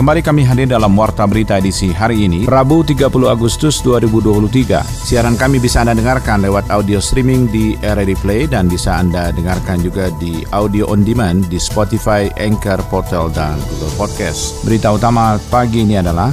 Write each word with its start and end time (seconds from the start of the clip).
Kembali 0.00 0.24
kami 0.24 0.48
hadir 0.48 0.64
dalam 0.64 0.96
Warta 0.96 1.28
Berita 1.28 1.60
edisi 1.60 1.92
hari 1.92 2.24
ini, 2.24 2.48
Rabu 2.48 2.80
30 2.80 3.04
Agustus 3.28 3.84
2023. 3.84 4.80
Siaran 4.80 5.36
kami 5.36 5.60
bisa 5.60 5.84
Anda 5.84 5.92
dengarkan 5.92 6.40
lewat 6.40 6.72
audio 6.72 7.04
streaming 7.04 7.52
di 7.52 7.76
RRD 7.84 8.16
Play 8.24 8.48
dan 8.48 8.64
bisa 8.64 8.96
Anda 8.96 9.28
dengarkan 9.28 9.84
juga 9.84 10.08
di 10.16 10.40
audio 10.56 10.88
on 10.88 11.04
demand 11.04 11.52
di 11.52 11.60
Spotify, 11.60 12.32
Anchor, 12.40 12.80
Portal, 12.88 13.28
dan 13.28 13.60
Google 13.60 13.92
Podcast. 14.00 14.64
Berita 14.64 14.88
utama 14.88 15.36
pagi 15.52 15.84
ini 15.84 16.00
adalah 16.00 16.32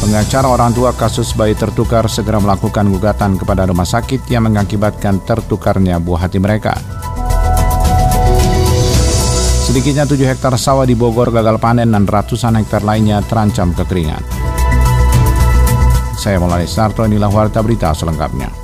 Pengacara 0.00 0.48
orang 0.48 0.72
tua 0.72 0.96
kasus 0.96 1.36
bayi 1.36 1.52
tertukar 1.52 2.08
segera 2.08 2.40
melakukan 2.40 2.88
gugatan 2.88 3.36
kepada 3.36 3.68
rumah 3.68 3.84
sakit 3.84 4.24
yang 4.32 4.48
mengakibatkan 4.48 5.20
tertukarnya 5.28 6.00
buah 6.00 6.24
hati 6.24 6.40
mereka. 6.40 7.00
Sedikitnya 9.70 10.02
7 10.02 10.26
hektar 10.26 10.50
sawah 10.58 10.82
di 10.82 10.98
Bogor 10.98 11.30
gagal 11.30 11.62
panen 11.62 11.94
dan 11.94 12.02
ratusan 12.02 12.58
hektar 12.58 12.82
lainnya 12.82 13.22
terancam 13.22 13.70
kekeringan. 13.70 14.18
Saya 16.18 16.42
Mulai 16.42 16.66
Sarto, 16.66 17.06
inilah 17.06 17.30
Warta 17.30 17.62
Berita 17.62 17.94
selengkapnya. 17.94 18.59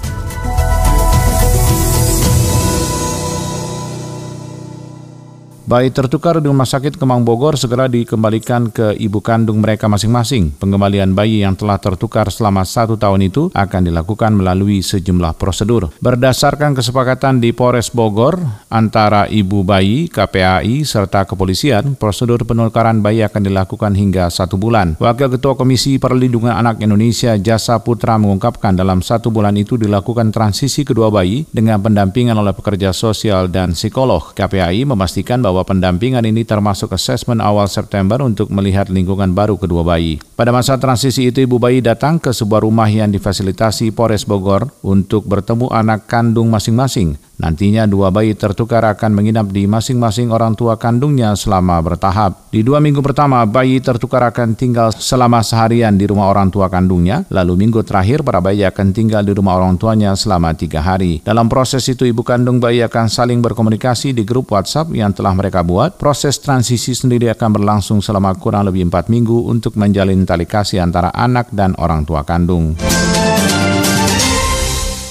Bayi 5.67 5.91
tertukar 5.91 6.39
di 6.39 6.47
Rumah 6.47 6.62
Sakit 6.62 6.95
Kemang 6.95 7.27
Bogor 7.27 7.59
segera 7.59 7.91
dikembalikan 7.91 8.70
ke 8.70 8.95
ibu 9.03 9.19
kandung 9.19 9.59
mereka 9.59 9.91
masing-masing. 9.91 10.55
Pengembalian 10.62 11.11
bayi 11.11 11.42
yang 11.42 11.58
telah 11.58 11.75
tertukar 11.83 12.31
selama 12.31 12.62
satu 12.62 12.95
tahun 12.95 13.27
itu 13.27 13.50
akan 13.50 13.91
dilakukan 13.91 14.31
melalui 14.31 14.78
sejumlah 14.78 15.34
prosedur. 15.34 15.91
Berdasarkan 15.98 16.70
kesepakatan 16.70 17.42
di 17.42 17.50
Polres 17.50 17.91
Bogor 17.91 18.39
antara 18.70 19.27
ibu 19.27 19.67
bayi, 19.67 20.06
KPAI, 20.06 20.86
serta 20.86 21.27
kepolisian, 21.27 21.98
prosedur 21.98 22.47
penukaran 22.47 23.03
bayi 23.03 23.27
akan 23.27 23.51
dilakukan 23.51 23.98
hingga 23.98 24.30
satu 24.30 24.55
bulan. 24.55 24.95
Wakil 25.03 25.34
Ketua 25.34 25.58
Komisi 25.58 25.98
Perlindungan 25.98 26.55
Anak 26.55 26.78
Indonesia 26.78 27.34
Jasa 27.42 27.83
Putra 27.83 28.14
mengungkapkan 28.23 28.78
dalam 28.78 29.03
satu 29.03 29.34
bulan 29.34 29.58
itu 29.58 29.75
dilakukan 29.75 30.30
transisi 30.30 30.86
kedua 30.86 31.11
bayi 31.11 31.42
dengan 31.51 31.83
pendampingan 31.83 32.39
oleh 32.39 32.55
pekerja 32.55 32.95
sosial 32.95 33.51
dan 33.51 33.75
psikolog. 33.75 34.30
KPAI 34.30 34.86
memastikan 34.86 35.42
bahwa 35.42 35.55
bahwa 35.56 35.72
pendampingan 35.72 36.20
ini 36.28 36.44
termasuk 36.44 36.92
asesmen 36.92 37.40
awal 37.40 37.64
September 37.64 38.20
untuk 38.20 38.52
melihat 38.52 38.92
lingkungan 38.92 39.32
baru 39.32 39.56
kedua 39.56 39.80
bayi. 39.80 40.20
Pada 40.36 40.52
masa 40.52 40.76
transisi 40.76 41.32
itu, 41.32 41.40
ibu 41.40 41.56
bayi 41.56 41.80
datang 41.80 42.20
ke 42.20 42.28
sebuah 42.28 42.60
rumah 42.68 42.92
yang 42.92 43.08
difasilitasi 43.08 43.96
Polres 43.96 44.28
Bogor 44.28 44.68
untuk 44.84 45.24
bertemu 45.24 45.72
anak 45.72 46.04
kandung 46.04 46.52
masing-masing. 46.52 47.16
Nantinya 47.36 47.84
dua 47.84 48.08
bayi 48.08 48.32
tertukar 48.32 48.80
akan 48.84 49.12
menginap 49.12 49.52
di 49.52 49.68
masing-masing 49.68 50.32
orang 50.32 50.56
tua 50.56 50.80
kandungnya 50.80 51.36
selama 51.36 51.77
bertahap. 51.84 52.48
Di 52.48 52.64
dua 52.64 52.80
minggu 52.80 53.04
pertama, 53.04 53.44
bayi 53.44 53.77
tertukar 53.77 54.24
akan 54.24 54.56
tinggal 54.56 54.88
selama 54.88 55.44
seharian 55.44 55.92
di 56.00 56.08
rumah 56.08 56.32
orang 56.32 56.48
tua 56.48 56.72
kandungnya, 56.72 57.28
lalu 57.28 57.60
minggu 57.60 57.84
terakhir 57.84 58.24
para 58.24 58.40
bayi 58.40 58.64
akan 58.64 58.88
tinggal 58.92 59.20
di 59.20 59.36
rumah 59.36 59.60
orang 59.60 59.77
tuanya 59.77 60.16
selama 60.16 60.56
tiga 60.56 60.80
hari. 60.80 61.20
Dalam 61.20 61.48
proses 61.48 61.84
itu, 61.88 62.08
ibu 62.08 62.24
kandung 62.24 62.56
bayi 62.56 62.80
akan 62.80 63.08
saling 63.08 63.44
berkomunikasi 63.44 64.16
di 64.16 64.24
grup 64.24 64.48
WhatsApp 64.48 64.92
yang 64.96 65.12
telah 65.12 65.36
mereka 65.36 65.45
buat. 65.51 66.01
Proses 66.01 66.42
transisi 66.42 66.96
sendiri 66.96 67.30
akan 67.30 67.51
berlangsung 67.61 68.02
selama 68.02 68.34
kurang 68.34 68.67
lebih 68.67 68.90
empat 68.90 69.07
minggu 69.07 69.46
untuk 69.46 69.79
menjalin 69.79 70.27
tali 70.27 70.48
kasih 70.48 70.83
antara 70.83 71.14
anak 71.14 71.55
dan 71.55 71.79
orang 71.79 72.02
tua 72.02 72.27
kandung. 72.27 72.74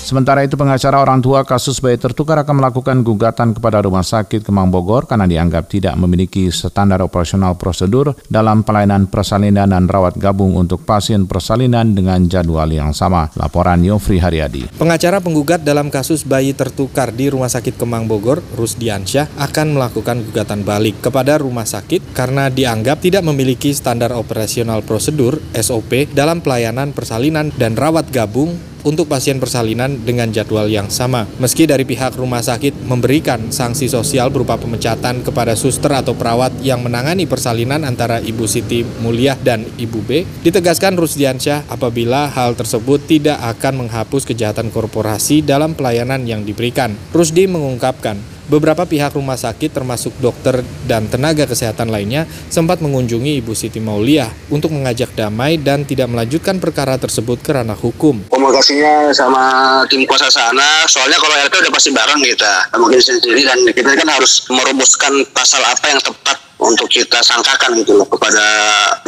Sementara 0.06 0.46
itu 0.46 0.54
pengacara 0.54 1.02
orang 1.02 1.18
tua 1.18 1.42
kasus 1.42 1.82
bayi 1.82 1.98
tertukar 1.98 2.38
akan 2.38 2.62
melakukan 2.62 3.02
gugatan 3.02 3.58
kepada 3.58 3.82
Rumah 3.82 4.06
Sakit 4.06 4.46
Kemang 4.46 4.70
Bogor 4.70 5.10
karena 5.10 5.26
dianggap 5.26 5.66
tidak 5.66 5.98
memiliki 5.98 6.54
standar 6.54 7.02
operasional 7.02 7.58
prosedur 7.58 8.14
dalam 8.30 8.62
pelayanan 8.62 9.10
persalinan 9.10 9.74
dan 9.74 9.90
rawat 9.90 10.14
gabung 10.22 10.62
untuk 10.62 10.86
pasien 10.86 11.26
persalinan 11.26 11.98
dengan 11.98 12.22
jadwal 12.30 12.70
yang 12.70 12.94
sama. 12.94 13.34
Laporan 13.34 13.82
Yofri 13.82 14.22
Haryadi. 14.22 14.78
Pengacara 14.78 15.26
penggugat 15.26 15.66
dalam 15.66 15.90
kasus 15.90 16.22
bayi 16.22 16.54
tertukar 16.54 17.10
di 17.10 17.34
Rumah 17.34 17.50
Sakit 17.50 17.74
Kemang 17.74 18.06
Bogor, 18.06 18.46
Rusdiansyah, 18.54 19.42
akan 19.42 19.74
melakukan 19.74 20.22
gugatan 20.22 20.62
balik 20.62 21.02
kepada 21.02 21.42
rumah 21.42 21.66
sakit 21.66 22.14
karena 22.14 22.54
dianggap 22.54 23.02
tidak 23.02 23.26
memiliki 23.26 23.74
standar 23.74 24.14
operasional 24.14 24.86
prosedur 24.86 25.42
SOP 25.58 26.14
dalam 26.14 26.46
pelayanan 26.46 26.94
persalinan 26.94 27.50
dan 27.58 27.74
rawat 27.74 28.14
gabung 28.14 28.75
untuk 28.86 29.10
pasien 29.10 29.42
persalinan 29.42 29.98
dengan 30.06 30.30
jadwal 30.30 30.70
yang 30.70 30.88
sama. 30.94 31.26
Meski 31.42 31.66
dari 31.66 31.84
pihak 31.84 32.16
rumah 32.16 32.46
sakit 32.46 32.86
memberikan 32.86 33.50
sanksi 33.50 33.90
sosial 33.90 34.30
berupa 34.30 34.56
pemecatan 34.56 35.26
kepada 35.26 35.58
suster 35.58 35.90
atau 35.92 36.14
perawat 36.14 36.54
yang 36.62 36.86
menangani 36.86 37.26
persalinan 37.26 37.82
antara 37.84 38.22
Ibu 38.22 38.46
Siti 38.46 38.86
Mulia 39.02 39.34
dan 39.42 39.66
Ibu 39.66 40.00
B, 40.06 40.10
ditegaskan 40.46 40.96
Rusdiansyah 40.96 41.66
apabila 41.68 42.30
hal 42.30 42.54
tersebut 42.54 43.04
tidak 43.10 43.42
akan 43.42 43.86
menghapus 43.86 44.30
kejahatan 44.30 44.70
korporasi 44.70 45.42
dalam 45.42 45.74
pelayanan 45.74 46.24
yang 46.30 46.46
diberikan. 46.46 46.94
Rusdi 47.10 47.50
mengungkapkan, 47.50 48.35
Beberapa 48.46 48.86
pihak 48.86 49.18
rumah 49.18 49.34
sakit 49.36 49.74
termasuk 49.74 50.14
dokter 50.22 50.62
dan 50.86 51.10
tenaga 51.10 51.50
kesehatan 51.50 51.90
lainnya 51.90 52.30
sempat 52.54 52.78
mengunjungi 52.78 53.42
Ibu 53.42 53.58
Siti 53.58 53.82
Mauliah 53.82 54.30
untuk 54.54 54.70
mengajak 54.70 55.18
damai 55.18 55.58
dan 55.58 55.82
tidak 55.82 56.14
melanjutkan 56.14 56.62
perkara 56.62 57.02
tersebut 57.02 57.42
ke 57.42 57.58
ranah 57.58 57.78
hukum. 57.78 58.30
Komunikasinya 58.30 59.10
sama 59.18 59.44
tim 59.90 60.06
kuasa 60.06 60.30
sana, 60.30 60.86
soalnya 60.86 61.18
kalau 61.18 61.34
RT 61.50 61.54
udah 61.58 61.74
pasti 61.74 61.90
bareng 61.90 62.22
kita, 62.22 62.54
mungkin 62.78 63.02
sendiri 63.02 63.42
dan 63.42 63.58
kita 63.74 63.98
kan 63.98 64.10
harus 64.14 64.46
merumuskan 64.54 65.26
pasal 65.34 65.66
apa 65.66 65.90
yang 65.90 66.02
tepat 66.06 66.45
untuk 66.60 66.88
kita 66.88 67.20
sangkakan 67.20 67.76
gitu 67.84 68.00
loh 68.00 68.08
kepada 68.08 68.46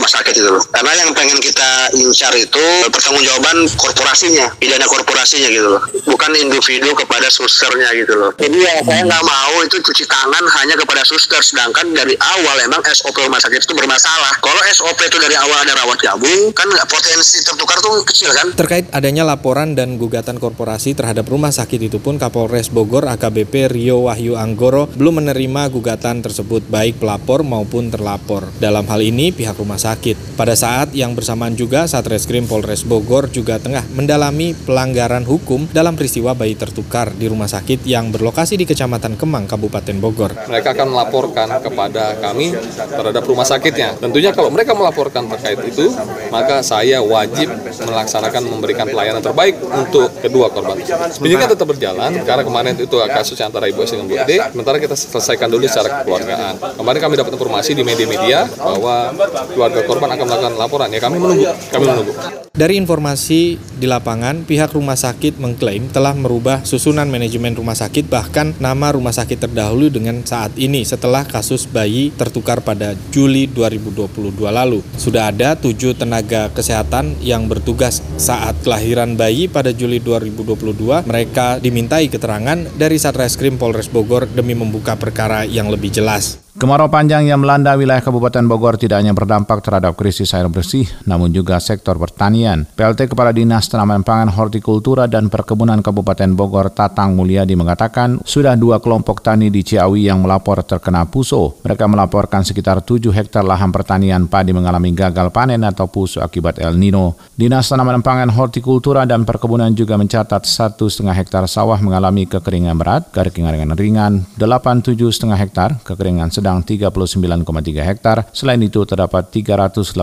sakit 0.07 0.39
itu 0.39 0.49
loh. 0.49 0.63
Karena 0.71 1.03
yang 1.03 1.11
pengen 1.11 1.35
kita 1.43 1.91
incar 1.99 2.31
itu 2.39 2.63
pertanggungjawaban 2.87 3.67
korporasinya, 3.75 4.47
pidana 4.55 4.87
korporasinya 4.87 5.51
gitu 5.51 5.67
loh. 5.75 5.81
Bukan 6.07 6.31
individu 6.39 6.95
kepada 6.95 7.27
susternya 7.27 7.91
gitu 7.91 8.15
loh. 8.15 8.31
Jadi 8.39 8.57
ya 8.63 8.79
saya 8.87 9.03
nggak 9.03 9.23
mau 9.27 9.55
itu 9.67 9.83
cuci 9.83 10.07
tangan 10.07 10.43
hanya 10.63 10.79
kepada 10.79 11.03
suster. 11.03 11.43
Sedangkan 11.43 11.91
dari 11.91 12.15
awal 12.15 12.55
emang 12.63 12.79
SOP 12.87 13.19
rumah 13.19 13.43
sakit 13.43 13.67
itu 13.67 13.75
bermasalah. 13.75 14.39
Kalau 14.39 14.61
SOP 14.71 14.99
itu 15.03 15.19
dari 15.19 15.35
awal 15.35 15.67
ada 15.67 15.75
rawat 15.75 15.99
gabung, 15.99 16.55
kan 16.55 16.71
potensi 16.87 17.43
tertukar 17.43 17.83
tuh 17.83 18.07
kecil 18.07 18.31
kan. 18.31 18.47
Terkait 18.55 18.87
adanya 18.95 19.27
laporan 19.27 19.75
dan 19.75 19.99
gugatan 19.99 20.39
korporasi 20.39 20.95
terhadap 20.95 21.27
rumah 21.27 21.51
sakit 21.51 21.91
itu 21.91 21.99
pun 21.99 22.15
Kapolres 22.15 22.71
Bogor 22.71 23.11
AKBP 23.11 23.67
Rio 23.75 24.07
Wahyu 24.07 24.39
Anggoro 24.39 24.87
belum 24.95 25.19
menerima 25.19 25.67
gugatan 25.67 26.23
tersebut 26.23 26.63
baik 26.71 27.03
pelapor 27.03 27.36
pelapor 27.37 27.45
maupun 27.45 27.93
terlapor. 27.93 28.49
Dalam 28.57 28.85
hal 28.89 29.01
ini 29.05 29.29
pihak 29.29 29.57
rumah 29.61 29.77
sakit. 29.77 30.37
Pada 30.37 30.57
saat 30.57 30.93
yang 30.97 31.13
bersamaan 31.13 31.53
juga 31.53 31.85
Satreskrim 31.85 32.49
Polres 32.49 32.81
Bogor 32.81 33.29
juga 33.29 33.61
tengah 33.61 33.85
mendalami 33.93 34.57
pelanggaran 34.57 35.21
hukum 35.25 35.69
dalam 35.69 35.93
peristiwa 35.93 36.33
bayi 36.33 36.57
tertukar 36.57 37.13
di 37.13 37.29
rumah 37.29 37.49
sakit 37.49 37.85
yang 37.85 38.09
berlokasi 38.09 38.57
di 38.57 38.65
Kecamatan 38.65 39.17
Kemang, 39.17 39.45
Kabupaten 39.45 39.97
Bogor. 40.01 40.33
Mereka 40.49 40.73
akan 40.73 40.87
melaporkan 40.93 41.47
kepada 41.61 42.17
kami 42.17 42.53
terhadap 42.73 43.23
rumah 43.25 43.45
sakitnya. 43.45 43.97
Tentunya 44.01 44.33
kalau 44.33 44.49
mereka 44.49 44.73
melaporkan 44.73 45.29
terkait 45.29 45.61
itu, 45.65 45.93
maka 46.33 46.65
saya 46.65 47.01
wajib 47.01 47.53
melaksanakan 47.85 48.41
memberikan 48.49 48.89
pelayanan 48.89 49.21
terbaik 49.21 49.57
untuk 49.61 50.09
kedua 50.21 50.49
korban. 50.49 50.79
Penyidikan 51.17 51.49
tetap 51.53 51.67
berjalan 51.69 52.23
karena 52.25 52.43
kemarin 52.45 52.73
itu 52.77 52.97
kasus 53.09 53.37
antara 53.41 53.69
Ibu 53.69 53.83
S 53.85 53.93
dengan 53.93 54.07
Bu 54.09 54.15
sementara 54.17 54.77
kita 54.81 54.95
selesaikan 54.95 55.47
dulu 55.49 55.65
secara 55.65 56.01
kekeluargaan. 56.01 56.77
Kemarin 56.77 56.99
kami 57.03 57.13
dapat 57.19 57.26
dapat 57.27 57.35
informasi 57.43 57.75
di 57.75 57.83
media-media 57.83 58.47
bahwa 58.55 59.11
keluarga 59.51 59.81
korban 59.83 60.09
akan 60.15 60.25
melakukan 60.31 60.53
laporan. 60.55 60.89
Ya 60.95 61.03
kami 61.03 61.19
menunggu, 61.19 61.51
kami 61.67 61.83
menunggu. 61.83 62.13
Dari 62.57 62.73
informasi 62.79 63.61
di 63.77 63.85
lapangan, 63.85 64.41
pihak 64.47 64.73
rumah 64.73 64.97
sakit 64.97 65.37
mengklaim 65.37 65.93
telah 65.93 66.17
merubah 66.17 66.65
susunan 66.65 67.05
manajemen 67.05 67.53
rumah 67.53 67.77
sakit 67.77 68.09
bahkan 68.09 68.55
nama 68.57 68.89
rumah 68.89 69.13
sakit 69.13 69.45
terdahulu 69.45 69.93
dengan 69.93 70.25
saat 70.25 70.57
ini 70.57 70.81
setelah 70.81 71.21
kasus 71.27 71.69
bayi 71.69 72.09
tertukar 72.17 72.65
pada 72.65 72.97
Juli 73.13 73.45
2022 73.51 74.09
lalu. 74.49 74.81
Sudah 74.97 75.29
ada 75.29 75.53
tujuh 75.53 75.93
tenaga 75.93 76.49
kesehatan 76.49 77.21
yang 77.21 77.45
bertugas 77.45 78.01
saat 78.17 78.57
kelahiran 78.65 79.13
bayi 79.13 79.45
pada 79.45 79.69
Juli 79.69 80.01
2022. 80.01 81.05
Mereka 81.05 81.61
dimintai 81.61 82.09
keterangan 82.09 82.57
dari 82.73 82.97
Satreskrim 82.97 83.61
Polres 83.61 83.91
Bogor 83.91 84.25
demi 84.25 84.57
membuka 84.57 84.97
perkara 84.97 85.45
yang 85.45 85.69
lebih 85.69 85.93
jelas. 85.93 86.46
Kemarau 86.57 86.89
panjang 86.89 87.29
yang 87.29 87.37
melanda 87.37 87.77
wilayah 87.77 88.01
Kabupaten 88.01 88.41
Bogor 88.49 88.81
tidak 88.81 88.97
hanya 88.97 89.13
berdampak 89.13 89.61
terhadap 89.61 89.93
krisis 89.93 90.33
air 90.33 90.49
bersih, 90.49 90.89
namun 91.05 91.29
juga 91.29 91.61
sektor 91.61 91.93
pertanian. 92.01 92.65
PLT 92.73 93.13
Kepala 93.13 93.29
Dinas 93.29 93.69
Tanaman 93.69 94.01
Pangan 94.01 94.33
Hortikultura 94.33 95.05
dan 95.05 95.29
Perkebunan 95.29 95.85
Kabupaten 95.85 96.33
Bogor 96.33 96.73
Tatang 96.73 97.13
Mulyadi 97.13 97.53
mengatakan 97.53 98.17
sudah 98.25 98.57
dua 98.57 98.81
kelompok 98.81 99.21
tani 99.21 99.53
di 99.53 99.61
Ciawi 99.61 100.09
yang 100.09 100.25
melapor 100.25 100.65
terkena 100.65 101.05
puso. 101.05 101.61
Mereka 101.61 101.85
melaporkan 101.85 102.41
sekitar 102.41 102.81
7 102.81 103.05
hektar 103.13 103.45
lahan 103.45 103.69
pertanian 103.69 104.25
padi 104.25 104.49
mengalami 104.49 104.89
gagal 104.97 105.29
panen 105.29 105.61
atau 105.61 105.85
puso 105.85 106.25
akibat 106.25 106.57
El 106.57 106.81
Nino. 106.81 107.21
Dinas 107.37 107.69
Tanaman 107.69 108.01
Pangan 108.01 108.33
Hortikultura 108.33 109.05
dan 109.05 109.29
Perkebunan 109.29 109.77
juga 109.77 109.93
mencatat 109.93 110.41
satu 110.49 110.89
setengah 110.89 111.13
hektar 111.13 111.45
sawah 111.45 111.77
mengalami 111.77 112.25
kekeringan 112.25 112.73
berat, 112.81 113.13
kekeringan 113.13 113.77
ringan, 113.77 114.25
87 114.41 114.97
setengah 115.13 115.37
hektar, 115.37 115.77
kekeringan 115.85 116.33
sedang 116.33 116.46
sedang 116.47 116.63
39,3 116.63 117.43
hektar. 117.83 118.23
Selain 118.31 118.63
itu 118.63 118.87
terdapat 118.87 119.27
388,15 119.35 119.99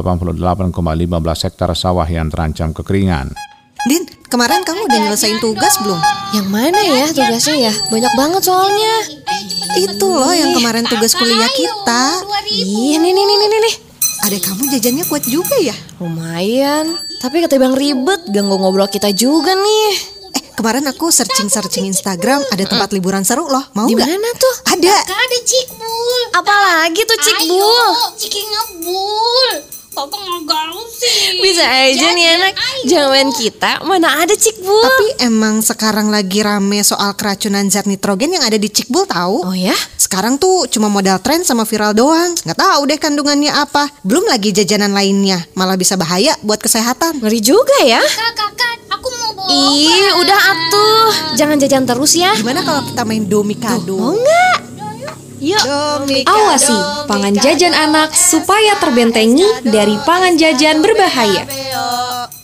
hektar 1.49 1.73
sawah 1.73 2.05
yang 2.05 2.29
terancam 2.29 2.77
kekeringan. 2.77 3.33
Din, 3.89 4.05
kemarin 4.29 4.61
kamu 4.61 4.85
udah 4.85 4.99
nyelesain 5.09 5.41
tugas 5.41 5.81
belum? 5.81 5.97
Yang 6.37 6.49
mana 6.53 6.81
ya 6.85 7.09
tugasnya 7.17 7.57
ya? 7.57 7.73
Banyak 7.89 8.13
banget 8.13 8.43
soalnya. 8.45 8.95
Itu 9.89 10.05
loh 10.13 10.37
yang 10.37 10.53
kemarin 10.53 10.85
tugas 10.85 11.17
kuliah 11.17 11.49
kita. 11.49 12.05
Iya, 12.53 13.01
nih 13.01 13.13
nih 13.17 13.25
nih 13.25 13.37
nih 13.41 13.61
nih. 13.65 13.75
Adek 14.29 14.45
kamu 14.45 14.69
jajannya 14.69 15.05
kuat 15.09 15.25
juga 15.25 15.57
ya? 15.65 15.73
Lumayan. 15.97 16.93
Tapi 17.25 17.41
kata 17.41 17.57
bang 17.57 17.73
ribet, 17.73 18.21
ganggu 18.29 18.61
ngobrol 18.61 18.89
kita 18.93 19.09
juga 19.17 19.57
nih. 19.57 20.14
Kemarin 20.55 20.87
aku 20.87 21.11
searching-searching 21.11 21.91
Instagram 21.91 22.39
ada 22.47 22.65
tempat 22.65 22.95
liburan 22.95 23.27
seru 23.27 23.51
loh. 23.51 23.67
Mau 23.75 23.91
Di 23.91 23.99
mana 23.99 24.31
tuh? 24.39 24.55
Ada. 24.71 24.95
Kakak 25.03 25.19
ada 25.19 25.39
Cikbul. 25.43 26.21
Apalagi 26.31 27.01
tuh 27.03 27.19
Cikbul? 27.19 27.59
Ayo, 27.59 28.15
Ciki 28.15 28.43
Kakak 29.95 30.19
nggak 30.43 30.91
sih. 30.91 31.39
Bisa 31.39 31.63
aja 31.63 32.07
nih 32.11 32.27
anak. 32.35 32.53
Jangan 32.91 33.27
kita 33.31 33.73
mana 33.87 34.27
ada 34.27 34.35
Cikbul. 34.35 34.83
Tapi 34.83 35.07
emang 35.23 35.63
sekarang 35.63 36.11
lagi 36.11 36.43
rame 36.43 36.83
soal 36.83 37.15
keracunan 37.15 37.63
zat 37.71 37.87
nitrogen 37.87 38.35
yang 38.35 38.43
ada 38.43 38.59
di 38.59 38.67
Cikbul 38.67 39.07
tahu? 39.07 39.47
Oh 39.47 39.55
ya? 39.55 39.75
Sekarang 39.95 40.35
tuh 40.35 40.67
cuma 40.67 40.91
modal 40.91 41.23
tren 41.23 41.47
sama 41.47 41.63
viral 41.63 41.95
doang. 41.95 42.35
Nggak 42.43 42.59
tahu 42.59 42.81
deh 42.91 42.99
kandungannya 42.99 43.55
apa. 43.55 43.87
Belum 44.03 44.27
lagi 44.27 44.51
jajanan 44.51 44.91
lainnya. 44.91 45.39
Malah 45.55 45.79
bisa 45.79 45.95
bahaya 45.95 46.35
buat 46.43 46.59
kesehatan. 46.59 47.23
Ngeri 47.23 47.39
juga 47.39 47.79
ya. 47.87 48.03
Kakak, 48.03 48.35
kakak, 48.35 48.77
aku 48.99 49.09
mau 49.15 49.31
bawa. 49.39 49.49
Ih, 49.55 50.11
udah 50.19 50.41
atuh. 50.51 51.11
Jangan 51.39 51.57
jajan 51.63 51.87
terus 51.87 52.19
ya. 52.19 52.35
Gimana 52.35 52.67
kalau 52.67 52.83
kita 52.83 53.03
main 53.07 53.23
domikado? 53.31 53.95
Mau 53.95 54.15
nggak? 54.19 54.74
Yuk. 55.45 55.61
Awasi 56.25 57.05
pangan 57.05 57.37
jajan 57.37 57.77
anak 57.77 58.17
supaya 58.17 58.81
terbentengi 58.81 59.45
dari 59.69 59.93
pangan 60.01 60.41
jajan 60.41 60.81
berbahaya. 60.81 61.45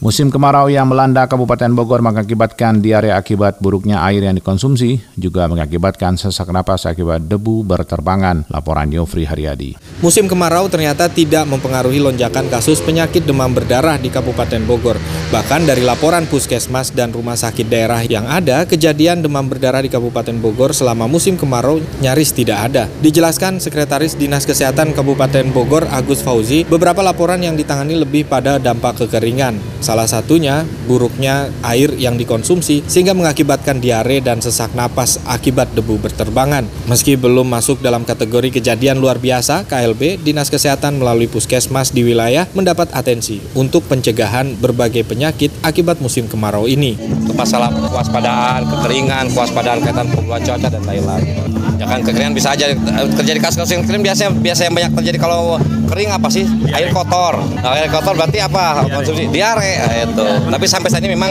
Musim 0.01 0.33
kemarau 0.33 0.73
yang 0.73 0.89
melanda 0.89 1.29
Kabupaten 1.29 1.77
Bogor 1.77 2.01
mengakibatkan 2.01 2.81
diare 2.81 3.13
akibat 3.13 3.61
buruknya 3.61 4.01
air 4.01 4.25
yang 4.25 4.33
dikonsumsi, 4.33 4.97
juga 5.13 5.45
mengakibatkan 5.45 6.17
sesak 6.17 6.49
napas 6.57 6.89
akibat 6.89 7.29
debu 7.29 7.61
berterbangan. 7.69 8.49
Laporan 8.49 8.89
Yofri 8.89 9.29
Haryadi. 9.29 9.77
Musim 10.01 10.25
kemarau 10.25 10.73
ternyata 10.73 11.13
tidak 11.13 11.45
mempengaruhi 11.45 12.01
lonjakan 12.01 12.49
kasus 12.49 12.81
penyakit 12.81 13.29
demam 13.29 13.53
berdarah 13.53 14.01
di 14.01 14.09
Kabupaten 14.09 14.65
Bogor. 14.65 14.97
Bahkan 15.29 15.69
dari 15.69 15.85
laporan 15.85 16.25
puskesmas 16.25 16.97
dan 16.97 17.13
rumah 17.13 17.37
sakit 17.37 17.69
daerah 17.69 18.01
yang 18.01 18.25
ada, 18.25 18.65
kejadian 18.65 19.21
demam 19.21 19.45
berdarah 19.53 19.85
di 19.85 19.93
Kabupaten 19.93 20.37
Bogor 20.41 20.73
selama 20.73 21.05
musim 21.13 21.37
kemarau 21.37 21.77
nyaris 22.01 22.33
tidak 22.33 22.73
ada. 22.73 22.90
Dijelaskan 22.99 23.63
Sekretaris 23.63 24.19
Dinas 24.19 24.43
Kesehatan 24.43 24.91
Kabupaten 24.91 25.47
Bogor 25.55 25.87
Agus 25.89 26.21
Fauzi, 26.21 26.67
beberapa 26.67 27.01
laporan 27.01 27.39
yang 27.39 27.55
ditangani 27.55 27.95
lebih 27.95 28.27
pada 28.27 28.59
dampak 28.59 29.05
kekeringan. 29.05 29.59
Salah 29.79 30.11
satunya 30.11 30.67
buruknya 30.85 31.49
air 31.63 31.95
yang 31.97 32.19
dikonsumsi 32.19 32.85
sehingga 32.89 33.13
mengakibatkan 33.13 33.81
diare 33.81 34.25
dan 34.25 34.41
sesak 34.41 34.73
napas 34.73 35.21
akibat 35.29 35.73
debu 35.77 36.01
berterbangan. 36.01 36.65
Meski 36.89 37.19
belum 37.19 37.49
masuk 37.49 37.85
dalam 37.85 38.09
kategori 38.09 38.55
kejadian 38.61 38.99
luar 39.03 39.21
biasa, 39.21 39.69
KLB 39.69 40.25
Dinas 40.25 40.49
Kesehatan 40.49 40.97
melalui 41.03 41.29
puskesmas 41.29 41.93
di 41.93 42.05
wilayah 42.05 42.49
mendapat 42.57 42.89
atensi 42.97 43.43
untuk 43.53 43.85
pencegahan 43.91 44.57
berbagai 44.57 45.05
penyakit 45.05 45.53
akibat 45.61 46.01
musim 46.01 46.31
kemarau 46.31 46.65
ini. 46.71 46.95
Masalah 47.37 47.73
kewaspadaan, 47.73 48.69
kekeringan, 48.69 49.33
kewaspadaan 49.33 49.81
kaitan 49.85 50.07
perubahan 50.13 50.43
cuaca 50.45 50.69
dan 50.69 50.83
lain-lain. 50.85 51.41
Ya 51.81 51.89
kan 51.89 52.05
kekeringan 52.05 52.37
bisa 52.37 52.53
aja 52.53 52.69
terjadi 53.19 53.39
kasus-kasus 53.43 53.73
yang 53.77 53.85
kering 53.87 54.03
biasanya 54.03 54.31
biasa 54.35 54.61
yang 54.69 54.75
banyak 54.75 54.93
terjadi 54.97 55.19
kalau 55.21 55.57
kering 55.91 56.11
apa 56.15 56.29
sih? 56.31 56.47
Air 56.71 56.95
kotor. 56.95 57.43
Nah, 57.59 57.75
air 57.75 57.91
kotor 57.91 58.15
berarti 58.15 58.39
apa? 58.39 58.87
Konsumsi 58.87 59.27
diare. 59.29 59.83
Nah, 59.83 59.97
itu. 60.07 60.27
Tapi 60.47 60.65
sampai 60.71 60.89
saat 60.89 61.03
ini 61.03 61.19
memang 61.19 61.31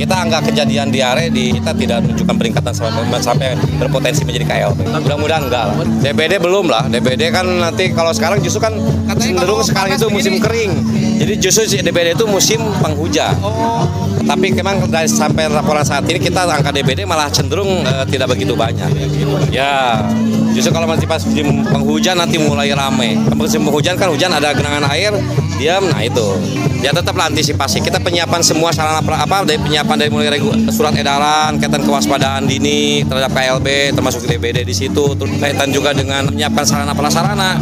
kita 0.00 0.14
angka 0.16 0.48
kejadian 0.48 0.88
diare 0.88 1.28
di 1.28 1.52
kita 1.52 1.76
tidak 1.76 2.06
menunjukkan 2.06 2.34
peningkatan 2.40 2.72
sampai, 2.72 3.20
sampai 3.20 3.46
berpotensi 3.76 4.24
menjadi 4.24 4.48
KLB. 4.48 4.78
Mudah-mudahan 5.04 5.42
enggak 5.50 5.62
lah. 5.68 5.74
DBD 6.00 6.40
belum 6.40 6.66
lah. 6.72 6.88
DBD 6.88 7.28
kan 7.28 7.44
nanti 7.44 7.92
kalau 7.92 8.14
sekarang 8.16 8.40
justru 8.40 8.64
kan 8.64 8.72
cenderung 9.20 9.60
sekarang 9.60 9.92
itu 9.92 10.08
musim 10.08 10.40
kering. 10.40 10.72
Jadi 11.18 11.32
justru 11.36 11.68
DBD 11.68 12.16
itu 12.16 12.24
musim 12.24 12.64
penghujan. 12.80 13.36
Tapi 14.24 14.52
memang 14.52 14.84
dari 14.88 15.08
sampai 15.08 15.48
laporan 15.48 15.84
saat 15.84 16.04
ini 16.08 16.20
kita 16.20 16.48
angka 16.48 16.72
DBD 16.72 17.04
malah 17.04 17.28
cenderung 17.28 17.84
eh, 17.84 18.04
tidak 18.08 18.32
begitu 18.32 18.56
banyak. 18.56 18.88
Ya, 19.52 20.04
justru 20.58 20.74
kalau 20.74 20.90
nanti 20.90 21.06
pas 21.06 21.22
musim 21.22 21.62
penghujan 21.62 22.18
nanti 22.18 22.34
mulai 22.34 22.74
ramai. 22.74 23.14
Musim 23.38 23.62
penghujan 23.62 23.94
kan 23.94 24.10
hujan 24.10 24.34
ada 24.34 24.50
genangan 24.50 24.90
air, 24.90 25.14
diam, 25.54 25.86
nah 25.86 26.02
itu. 26.02 26.34
Ya 26.82 26.90
tetaplah 26.90 27.30
antisipasi. 27.30 27.78
Kita 27.78 28.02
penyiapan 28.02 28.42
semua 28.42 28.74
sarana 28.74 28.98
apa 28.98 29.46
dari 29.46 29.62
penyiapan 29.62 29.94
dari 29.94 30.10
mulai 30.10 30.34
surat 30.74 30.98
edaran, 30.98 31.62
kaitan 31.62 31.86
kewaspadaan 31.86 32.50
dini 32.50 33.06
terhadap 33.06 33.30
KLB, 33.30 33.94
termasuk 33.94 34.26
DBD 34.26 34.66
di 34.66 34.74
situ, 34.74 35.14
terus 35.14 35.30
kaitan 35.38 35.70
juga 35.70 35.94
dengan 35.94 36.26
menyiapkan 36.26 36.66
sarana 36.66 36.90
prasarana. 36.90 37.54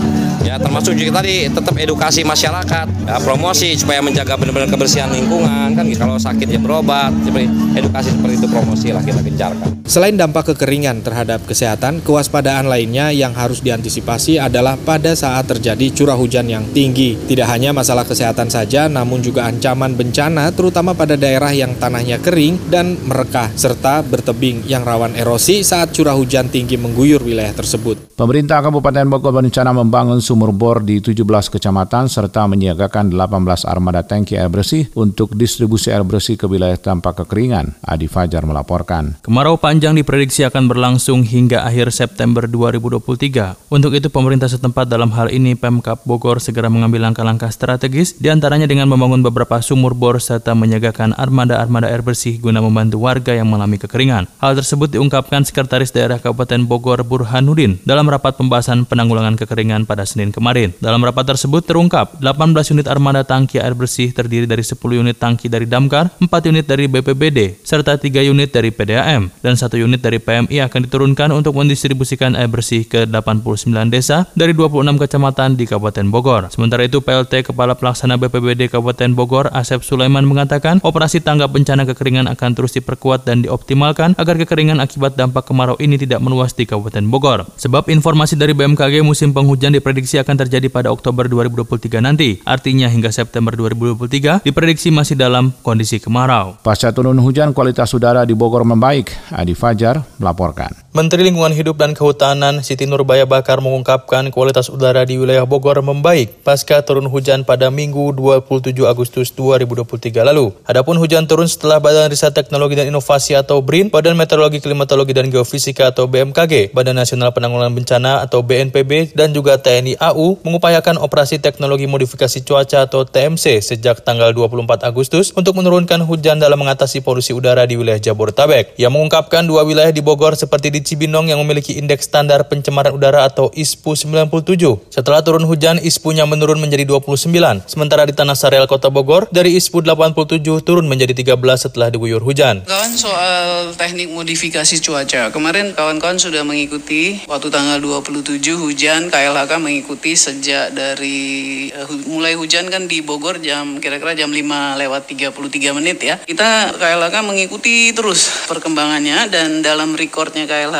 Ya 0.46 0.62
termasuk 0.62 0.94
juga 0.94 1.18
tadi 1.18 1.50
tetap 1.50 1.74
edukasi 1.74 2.22
masyarakat, 2.22 2.86
ya, 2.86 3.18
promosi 3.18 3.74
supaya 3.74 3.98
menjaga 3.98 4.38
benar-benar 4.38 4.70
kebersihan 4.70 5.10
lingkungan 5.10 5.74
kan 5.74 5.82
kalau 5.98 6.14
sakit 6.22 6.46
ya 6.46 6.62
berobat, 6.62 7.10
seperti 7.26 7.50
edukasi 7.74 8.14
seperti 8.14 8.34
itu 8.38 8.46
promosi 8.46 8.94
lah 8.94 9.02
kita 9.02 9.26
gencarkan. 9.26 9.82
Selain 9.90 10.14
dampak 10.14 10.54
kekeringan 10.54 11.02
terhadap 11.02 11.42
kesehatan, 11.50 11.98
kewaspadaan 11.98 12.70
lainnya 12.70 13.10
yang 13.10 13.34
harus 13.34 13.58
diantisipasi 13.58 14.38
adalah 14.38 14.78
pada 14.78 15.18
saat 15.18 15.50
terjadi 15.50 15.90
curah 15.90 16.14
hujan 16.14 16.46
yang 16.46 16.62
tinggi. 16.70 17.18
Tidak 17.26 17.46
hanya 17.50 17.74
masalah 17.74 18.06
kesehatan 18.06 18.46
saja, 18.46 18.86
namun 18.86 19.26
juga 19.26 19.50
ancaman 19.50 19.98
bencana 19.98 20.54
terutama 20.54 20.94
pada 20.94 21.18
daerah 21.18 21.50
yang 21.50 21.74
tanahnya 21.74 22.22
kering 22.22 22.70
dan 22.70 22.94
merekah 23.02 23.50
serta 23.58 24.06
bertebing 24.06 24.62
yang 24.70 24.86
rawan 24.86 25.18
erosi 25.18 25.66
saat 25.66 25.90
curah 25.90 26.14
hujan 26.14 26.46
tinggi 26.54 26.78
mengguyur 26.78 27.26
wilayah 27.26 27.50
tersebut. 27.50 28.14
Pemerintah 28.14 28.62
Kabupaten 28.62 29.10
Bogor 29.10 29.34
berencana 29.34 29.70
membangun 29.70 30.18
sumur 30.36 30.52
bor 30.52 30.84
di 30.84 31.00
17 31.00 31.24
kecamatan 31.48 32.12
serta 32.12 32.44
menyiagakan 32.44 33.08
18 33.08 33.64
armada 33.64 34.04
tangki 34.04 34.36
air 34.36 34.52
bersih 34.52 34.84
untuk 34.92 35.32
distribusi 35.32 35.88
air 35.88 36.04
bersih 36.04 36.36
ke 36.36 36.44
wilayah 36.44 36.76
tanpa 36.76 37.16
kekeringan. 37.16 37.72
Adi 37.80 38.04
Fajar 38.04 38.44
melaporkan. 38.44 39.16
Kemarau 39.24 39.56
panjang 39.56 39.96
diprediksi 39.96 40.44
akan 40.44 40.68
berlangsung 40.68 41.24
hingga 41.24 41.64
akhir 41.64 41.88
September 41.88 42.44
2023. 42.44 43.72
Untuk 43.72 43.96
itu 43.96 44.12
pemerintah 44.12 44.52
setempat 44.52 44.92
dalam 44.92 45.08
hal 45.16 45.32
ini 45.32 45.56
Pemkap 45.56 46.04
Bogor 46.04 46.36
segera 46.44 46.68
mengambil 46.68 47.08
langkah-langkah 47.08 47.48
strategis 47.48 48.12
di 48.20 48.28
antaranya 48.28 48.68
dengan 48.68 48.92
membangun 48.92 49.24
beberapa 49.24 49.64
sumur 49.64 49.96
bor 49.96 50.20
serta 50.20 50.52
menyiagakan 50.52 51.16
armada-armada 51.16 51.88
air 51.88 52.04
bersih 52.04 52.36
guna 52.36 52.60
membantu 52.60 53.00
warga 53.00 53.32
yang 53.32 53.48
mengalami 53.48 53.80
kekeringan. 53.80 54.28
Hal 54.36 54.52
tersebut 54.52 55.00
diungkapkan 55.00 55.48
Sekretaris 55.48 55.96
Daerah 55.96 56.20
Kabupaten 56.20 56.68
Bogor 56.68 57.00
Burhanuddin 57.08 57.80
dalam 57.88 58.04
rapat 58.12 58.36
pembahasan 58.36 58.84
penanggulangan 58.84 59.40
kekeringan 59.40 59.88
pada 59.88 60.04
Senin 60.04 60.25
kemarin. 60.30 60.72
Dalam 60.78 61.02
rapat 61.02 61.34
tersebut 61.34 61.66
terungkap 61.66 62.18
18 62.22 62.72
unit 62.72 62.86
armada 62.86 63.26
tangki 63.26 63.58
air 63.58 63.74
bersih 63.74 64.14
terdiri 64.14 64.46
dari 64.46 64.62
10 64.62 64.78
unit 64.78 65.16
tangki 65.18 65.50
dari 65.50 65.66
Damkar, 65.66 66.14
4 66.22 66.50
unit 66.50 66.64
dari 66.64 66.86
BPBD, 66.86 67.60
serta 67.66 67.98
3 67.98 68.22
unit 68.22 68.48
dari 68.54 68.70
PDAM, 68.70 69.28
dan 69.42 69.54
1 69.58 69.82
unit 69.82 69.98
dari 69.98 70.22
PMI 70.22 70.62
akan 70.70 70.80
diturunkan 70.86 71.34
untuk 71.34 71.58
mendistribusikan 71.58 72.38
air 72.38 72.46
bersih 72.46 72.86
ke 72.86 73.04
89 73.10 73.66
desa 73.90 74.30
dari 74.38 74.54
26 74.54 75.02
kecamatan 75.02 75.58
di 75.58 75.66
Kabupaten 75.66 76.06
Bogor. 76.08 76.46
Sementara 76.54 76.86
itu 76.86 77.02
PLT 77.02 77.50
Kepala 77.50 77.74
Pelaksana 77.74 78.14
BPBD 78.14 78.70
Kabupaten 78.70 79.10
Bogor 79.12 79.50
Asep 79.50 79.82
Sulaiman 79.82 80.22
mengatakan 80.22 80.78
operasi 80.86 81.18
tanggap 81.18 81.50
bencana 81.50 81.82
kekeringan 81.90 82.30
akan 82.30 82.50
terus 82.54 82.78
diperkuat 82.78 83.26
dan 83.26 83.42
dioptimalkan 83.42 84.14
agar 84.14 84.38
kekeringan 84.38 84.78
akibat 84.78 85.18
dampak 85.18 85.42
kemarau 85.50 85.74
ini 85.82 85.98
tidak 85.98 86.22
meluas 86.22 86.54
di 86.54 86.62
Kabupaten 86.62 87.02
Bogor. 87.10 87.50
Sebab 87.58 87.90
informasi 87.90 88.38
dari 88.38 88.54
BMKG 88.54 89.02
musim 89.02 89.34
penghujan 89.34 89.74
diprediksi 89.74 90.05
akan 90.14 90.46
terjadi 90.46 90.70
pada 90.70 90.94
Oktober 90.94 91.26
2023 91.26 91.98
nanti. 91.98 92.38
Artinya 92.46 92.86
hingga 92.86 93.10
September 93.10 93.50
2023 93.58 94.46
diprediksi 94.46 94.94
masih 94.94 95.18
dalam 95.18 95.50
kondisi 95.66 95.98
kemarau. 95.98 96.62
Pasca 96.62 96.94
turun 96.94 97.18
hujan, 97.18 97.50
kualitas 97.50 97.90
udara 97.90 98.22
di 98.22 98.38
Bogor 98.38 98.62
membaik. 98.62 99.10
Adi 99.34 99.58
Fajar 99.58 100.06
melaporkan. 100.22 100.85
Menteri 100.96 101.28
Lingkungan 101.28 101.52
Hidup 101.52 101.76
dan 101.76 101.92
Kehutanan 101.92 102.64
Siti 102.64 102.88
Nurbaya 102.88 103.28
Bakar 103.28 103.60
mengungkapkan 103.60 104.32
kualitas 104.32 104.72
udara 104.72 105.04
di 105.04 105.20
wilayah 105.20 105.44
Bogor 105.44 105.76
membaik 105.84 106.40
pasca 106.40 106.80
turun 106.80 107.12
hujan 107.12 107.44
pada 107.44 107.68
Minggu 107.68 108.16
27 108.16 108.72
Agustus 108.88 109.28
2023 109.36 110.24
lalu. 110.24 110.56
Adapun 110.64 110.96
hujan 110.96 111.28
turun 111.28 111.52
setelah 111.52 111.84
Badan 111.84 112.08
Riset 112.08 112.32
Teknologi 112.32 112.80
dan 112.80 112.88
Inovasi 112.88 113.36
atau 113.36 113.60
BRIN, 113.60 113.92
Badan 113.92 114.16
Meteorologi 114.16 114.64
Klimatologi 114.64 115.12
dan 115.12 115.28
Geofisika 115.28 115.92
atau 115.92 116.08
BMKG, 116.08 116.72
Badan 116.72 116.96
Nasional 116.96 117.36
Penanggulangan 117.36 117.76
Bencana 117.76 118.24
atau 118.24 118.40
BNPB, 118.40 119.12
dan 119.12 119.36
juga 119.36 119.60
TNI 119.60 120.00
AU 120.00 120.40
mengupayakan 120.48 120.96
operasi 120.96 121.44
teknologi 121.44 121.84
modifikasi 121.84 122.40
cuaca 122.40 122.88
atau 122.88 123.04
TMC 123.04 123.60
sejak 123.60 124.00
tanggal 124.00 124.32
24 124.32 124.80
Agustus 124.88 125.28
untuk 125.36 125.60
menurunkan 125.60 126.08
hujan 126.08 126.40
dalam 126.40 126.56
mengatasi 126.56 127.04
polusi 127.04 127.36
udara 127.36 127.68
di 127.68 127.76
wilayah 127.76 128.00
Jabodetabek. 128.00 128.80
Ia 128.80 128.88
mengungkapkan 128.88 129.44
dua 129.44 129.60
wilayah 129.60 129.92
di 129.92 130.00
Bogor 130.00 130.32
seperti 130.40 130.72
di 130.72 130.85
Cibinong 130.86 131.26
yang 131.26 131.42
memiliki 131.42 131.74
indeks 131.74 132.06
standar 132.06 132.46
pencemaran 132.46 132.94
udara 132.94 133.26
atau 133.26 133.50
ISPU 133.50 133.98
97. 133.98 134.86
Setelah 134.86 135.18
turun 135.18 135.42
hujan, 135.42 135.82
ISPU-nya 135.82 136.30
menurun 136.30 136.62
menjadi 136.62 136.86
29. 136.86 137.66
Sementara 137.66 138.06
di 138.06 138.14
Tanah 138.14 138.38
Sareal 138.38 138.70
Kota 138.70 138.86
Bogor, 138.86 139.26
dari 139.34 139.58
ISPU 139.58 139.82
87 139.82 140.62
turun 140.62 140.86
menjadi 140.86 141.10
13 141.10 141.66
setelah 141.66 141.90
diguyur 141.90 142.22
hujan. 142.22 142.62
Kawan 142.62 142.94
soal 142.94 143.74
teknik 143.74 144.14
modifikasi 144.14 144.78
cuaca. 144.78 145.34
Kemarin 145.34 145.74
kawan-kawan 145.74 146.22
sudah 146.22 146.46
mengikuti 146.46 147.18
waktu 147.26 147.50
tanggal 147.50 147.82
27 147.82 148.38
hujan 148.54 149.10
KLHK 149.10 149.58
mengikuti 149.58 150.14
sejak 150.14 150.70
dari 150.70 151.66
uh, 151.74 151.90
mulai 152.06 152.38
hujan 152.38 152.70
kan 152.70 152.86
di 152.86 153.02
Bogor 153.02 153.42
jam 153.42 153.82
kira-kira 153.82 154.14
jam 154.14 154.30
5 154.30 154.38
lewat 154.78 155.02
33 155.10 155.78
menit 155.82 155.98
ya. 155.98 156.14
Kita 156.22 156.78
KLHK 156.78 157.26
mengikuti 157.26 157.90
terus 157.90 158.46
perkembangannya 158.46 159.26
dan 159.34 159.66
dalam 159.66 159.98
recordnya 159.98 160.46
KLHK 160.46 160.75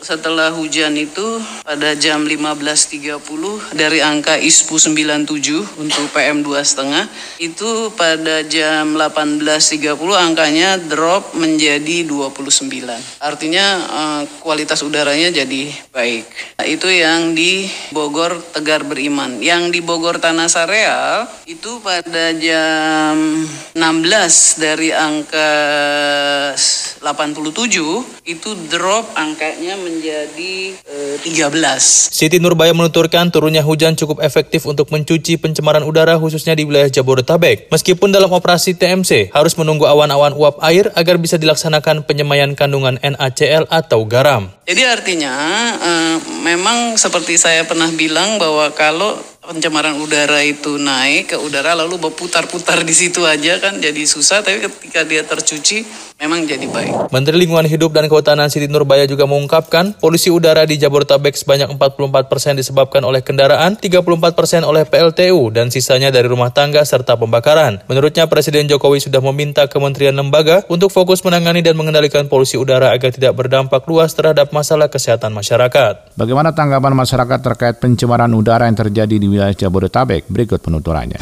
Setelah 0.00 0.54
hujan 0.54 0.96
itu 0.96 1.40
pada 1.66 1.92
jam 1.98 2.24
15.30 2.24 3.20
dari 3.76 4.00
angka 4.00 4.40
ISPU 4.40 4.80
97 4.80 5.82
untuk 5.82 6.04
PM 6.14 6.40
2,5 6.40 7.42
itu 7.42 7.90
pada 7.92 8.40
jam 8.46 8.96
18.30 8.96 9.98
angkanya 10.14 10.80
drop 10.80 11.36
menjadi 11.36 12.06
29. 12.06 13.20
Artinya 13.20 13.66
uh, 13.90 14.22
kualitas 14.40 14.80
udaranya 14.80 15.28
jadi 15.28 15.74
baik. 15.90 16.24
Nah, 16.56 16.66
itu 16.66 16.88
yang 16.88 17.34
di 17.34 17.68
Bogor 17.92 18.38
Tegar 18.54 18.86
Beriman. 18.86 19.42
Yang 19.42 19.78
di 19.78 19.80
Bogor 19.84 20.22
Tanah 20.22 20.48
Sareal 20.48 21.28
itu 21.44 21.82
pada 21.82 22.32
jam 22.36 23.44
16 23.74 24.62
dari 24.62 24.90
angka 24.94 25.50
87 27.02 28.26
itu 28.26 28.50
drop 28.70 29.06
angkanya 29.26 29.74
menjadi 29.74 30.78
e, 30.78 30.96
13. 31.18 31.50
Siti 32.14 32.38
Nurbaya 32.38 32.70
menuturkan 32.70 33.34
turunnya 33.34 33.66
hujan 33.66 33.98
cukup 33.98 34.22
efektif 34.22 34.62
untuk 34.70 34.94
mencuci 34.94 35.34
pencemaran 35.42 35.82
udara 35.82 36.14
khususnya 36.14 36.54
di 36.54 36.62
wilayah 36.62 36.86
Jabodetabek. 36.86 37.68
Meskipun 37.74 38.14
dalam 38.14 38.30
operasi 38.30 38.78
TMC 38.78 39.34
harus 39.34 39.58
menunggu 39.58 39.90
awan-awan 39.90 40.30
uap 40.38 40.62
air 40.62 40.94
agar 40.94 41.18
bisa 41.18 41.34
dilaksanakan 41.34 42.06
penyemayan 42.06 42.54
kandungan 42.54 43.02
NaCl 43.02 43.66
atau 43.66 44.06
garam. 44.06 44.54
Jadi 44.66 44.82
artinya 44.86 45.34
e, 45.78 45.90
memang 46.46 46.94
seperti 46.94 47.34
saya 47.34 47.66
pernah 47.66 47.90
bilang 47.90 48.38
bahwa 48.38 48.70
kalau 48.74 49.18
pencemaran 49.46 49.94
udara 50.02 50.42
itu 50.42 50.74
naik 50.74 51.30
ke 51.30 51.36
udara 51.38 51.78
lalu 51.78 52.02
berputar-putar 52.02 52.82
di 52.82 52.90
situ 52.90 53.22
aja 53.22 53.62
kan 53.62 53.78
jadi 53.78 54.02
susah 54.02 54.42
tapi 54.42 54.58
ketika 54.66 55.06
dia 55.06 55.22
tercuci 55.22 55.86
memang 56.16 56.48
jadi 56.48 56.64
baik. 56.64 57.12
Menteri 57.12 57.36
Lingkungan 57.44 57.68
Hidup 57.68 57.92
dan 57.92 58.08
Kehutanan 58.08 58.48
Siti 58.48 58.66
Nurbaya 58.72 59.04
juga 59.04 59.28
mengungkapkan 59.28 60.00
polusi 60.00 60.32
udara 60.32 60.64
di 60.64 60.80
Jabodetabek 60.80 61.36
sebanyak 61.36 61.76
44 61.76 62.32
persen 62.32 62.56
disebabkan 62.56 63.04
oleh 63.04 63.20
kendaraan, 63.20 63.76
34 63.76 64.32
persen 64.32 64.64
oleh 64.64 64.88
PLTU, 64.88 65.52
dan 65.52 65.68
sisanya 65.68 66.08
dari 66.08 66.24
rumah 66.24 66.50
tangga 66.56 66.80
serta 66.88 67.20
pembakaran. 67.20 67.84
Menurutnya 67.84 68.24
Presiden 68.32 68.64
Jokowi 68.64 69.04
sudah 69.04 69.20
meminta 69.20 69.68
kementerian 69.68 70.16
lembaga 70.16 70.64
untuk 70.72 70.88
fokus 70.88 71.20
menangani 71.20 71.60
dan 71.60 71.76
mengendalikan 71.76 72.32
polusi 72.32 72.56
udara 72.56 72.96
agar 72.96 73.12
tidak 73.12 73.36
berdampak 73.36 73.84
luas 73.84 74.16
terhadap 74.16 74.56
masalah 74.56 74.88
kesehatan 74.88 75.36
masyarakat. 75.36 76.16
Bagaimana 76.16 76.56
tanggapan 76.56 76.96
masyarakat 76.96 77.38
terkait 77.44 77.76
pencemaran 77.76 78.32
udara 78.32 78.64
yang 78.64 78.78
terjadi 78.80 79.20
di 79.20 79.28
wilayah 79.36 79.52
Jabodetabek? 79.52 80.24
Berikut 80.32 80.64
penuturannya. 80.64 81.20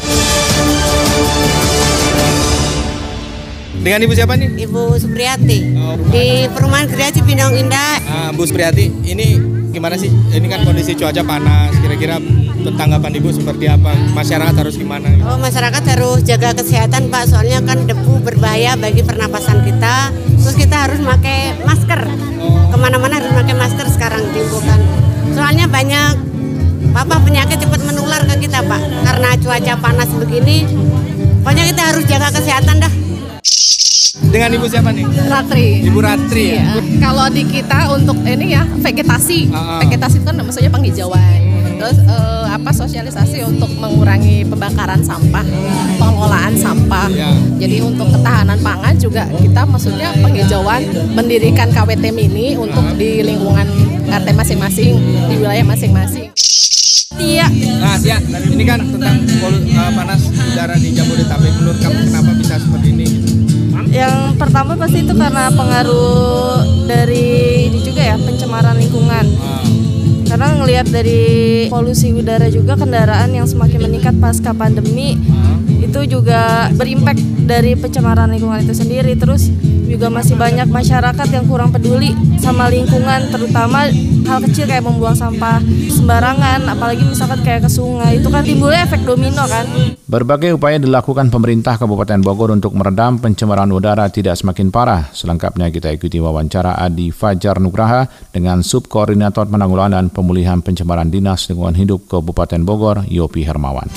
Dengan 3.85 4.01
Ibu 4.01 4.13
siapa 4.17 4.33
nih? 4.33 4.65
Ibu 4.65 4.97
Supriyati. 4.97 5.59
Oh, 5.77 5.93
di 6.09 6.49
Perumahan 6.49 6.89
Kerja 6.89 7.13
Cipinang 7.13 7.53
Indah. 7.53 8.01
Ah, 8.09 8.29
Bu 8.33 8.41
Supriyati, 8.47 8.89
ini 9.05 9.37
gimana 9.69 9.93
sih? 9.93 10.09
Ini 10.09 10.41
kan 10.49 10.65
kondisi 10.65 10.97
cuaca 10.97 11.21
panas. 11.21 11.69
Kira-kira 11.85 12.17
tanggapan 12.65 13.13
Ibu 13.21 13.29
seperti 13.29 13.69
apa? 13.69 13.93
Masyarakat 14.17 14.57
harus 14.57 14.73
gimana? 14.81 15.05
Oh, 15.29 15.37
masyarakat 15.37 15.83
harus 15.85 16.25
jaga 16.25 16.57
kesehatan, 16.57 17.13
Pak. 17.13 17.29
Soalnya 17.29 17.61
kan 17.61 17.85
debu 17.85 18.25
berbahaya 18.25 18.73
bagi 18.73 19.05
pernapasan 19.05 19.61
kita. 19.61 20.09
Terus 20.41 20.57
kita 20.57 20.89
harus 20.89 20.97
pakai 21.05 21.53
masker. 21.61 22.09
Oh. 22.41 22.73
Ke 22.73 22.77
mana-mana 22.81 23.21
harus 23.21 23.29
pakai 23.37 23.53
masker 23.53 23.85
sekarang 23.93 24.25
diimbaukan. 24.33 24.81
Soalnya 25.37 25.69
banyak 25.69 26.25
apa 26.95 27.19
penyakit 27.19 27.59
cepat 27.59 27.83
menular 27.83 28.23
ke 28.23 28.47
kita, 28.47 28.63
Pak. 28.63 28.81
Karena 29.03 29.29
cuaca 29.35 29.73
panas 29.83 30.09
begini, 30.15 30.63
pokoknya 31.43 31.63
kita 31.75 31.81
harus 31.91 32.03
jaga 32.07 32.31
kesehatan 32.31 32.79
dah. 32.79 32.93
Dengan 34.15 34.49
Ibu 34.55 34.65
siapa 34.71 34.95
nih? 34.95 35.05
Ratri. 35.27 35.67
Ibu 35.91 35.99
Ratri 35.99 36.45
ya. 36.55 36.63
Iya. 36.63 36.75
Kalau 37.03 37.27
di 37.27 37.43
kita 37.43 37.91
untuk 37.91 38.15
ini 38.23 38.55
ya 38.55 38.63
vegetasi, 38.63 39.51
uh, 39.51 39.55
uh. 39.59 39.79
vegetasi 39.83 40.23
itu 40.23 40.25
kan 40.25 40.35
maksudnya 40.39 40.71
penghijauan. 40.71 41.39
Terus 41.75 41.99
uh, 42.07 42.47
apa 42.47 42.71
sosialisasi 42.71 43.43
untuk 43.43 43.67
mengurangi 43.75 44.47
pembakaran 44.47 45.03
sampah, 45.03 45.43
pengelolaan 45.99 46.55
sampah. 46.55 47.11
Yeah. 47.11 47.35
Jadi 47.59 47.83
untuk 47.83 48.07
ketahanan 48.15 48.59
pangan 48.63 48.95
juga 48.95 49.27
kita 49.35 49.67
maksudnya 49.67 50.15
penghijauan 50.23 50.87
mendirikan 51.11 51.67
KWT 51.75 52.15
mini 52.15 52.55
untuk 52.55 52.87
uh. 52.87 52.95
di 52.95 53.19
lingkungan 53.19 53.67
RT 54.07 54.27
masing-masing, 54.31 54.95
di 55.27 55.35
wilayah 55.43 55.67
masing-masing. 55.67 56.31
Tia. 57.15 57.47
Nah, 57.79 57.95
Tia, 57.99 58.17
ini 58.51 58.63
kan 58.67 58.79
tentang 58.83 59.23
polu, 59.39 59.57
uh, 59.71 59.91
panas 59.95 60.21
udara 60.29 60.75
di 60.75 60.91
Jabodetabek. 60.91 61.51
Menurut 61.63 61.79
kamu 61.79 61.99
kenapa 62.11 62.31
bisa 62.35 62.53
seperti 62.59 62.87
ini? 62.91 63.07
Yang 63.91 64.15
pertama 64.35 64.75
pasti 64.75 65.07
itu 65.07 65.13
karena 65.15 65.47
pengaruh 65.55 66.59
dari 66.83 67.27
ini 67.71 67.79
juga 67.79 68.01
ya 68.03 68.15
pencemaran 68.19 68.75
lingkungan. 68.75 69.25
Karena 70.25 70.51
ngelihat 70.59 70.91
dari 70.91 71.23
polusi 71.71 72.11
udara 72.11 72.51
juga 72.51 72.75
kendaraan 72.75 73.31
yang 73.31 73.47
semakin 73.47 73.87
meningkat 73.87 74.15
pasca 74.19 74.51
pandemi 74.51 75.15
itu 75.95 76.19
juga 76.19 76.67
berimpact 76.75 77.23
dari 77.47 77.71
pencemaran 77.71 78.27
lingkungan 78.27 78.59
itu 78.59 78.75
sendiri. 78.75 79.15
Terus 79.15 79.47
juga 79.87 80.11
masih 80.11 80.35
banyak 80.35 80.67
masyarakat 80.67 81.27
yang 81.31 81.47
kurang 81.47 81.71
peduli 81.71 82.11
sama 82.35 82.67
lingkungan 82.67 83.31
terutama 83.31 83.87
hal 84.27 84.39
kecil 84.43 84.67
kayak 84.67 84.83
membuang 84.83 85.15
sampah 85.15 85.63
sembarangan 85.87 86.67
apalagi 86.67 87.05
misalkan 87.07 87.39
kayak 87.45 87.63
ke 87.63 87.71
sungai 87.71 88.17
itu 88.17 88.27
kan 88.27 88.41
timbulnya 88.41 88.81
efek 88.83 89.05
domino 89.05 89.45
kan 89.45 89.63
Berbagai 90.09 90.57
upaya 90.57 90.81
dilakukan 90.81 91.29
pemerintah 91.29 91.77
Kabupaten 91.77 92.19
Bogor 92.25 92.51
untuk 92.51 92.73
meredam 92.73 93.21
pencemaran 93.21 93.69
udara 93.69 94.09
tidak 94.09 94.37
semakin 94.37 94.69
parah. 94.73 95.09
Selengkapnya 95.13 95.69
kita 95.69 95.93
ikuti 95.93 96.21
wawancara 96.21 96.77
Adi 96.77 97.09
Fajar 97.09 97.57
Nugraha 97.61 98.09
dengan 98.33 98.61
Subkoordinator 98.61 99.49
Penanggulangan 99.49 99.97
dan 99.97 100.05
Pemulihan 100.09 100.61
Pencemaran 100.61 101.09
Dinas 101.09 101.49
Lingkungan 101.49 101.77
Hidup 101.77 102.05
Kabupaten 102.05 102.61
Bogor, 102.61 103.05
Yopi 103.09 103.45
Hermawan. 103.45 103.89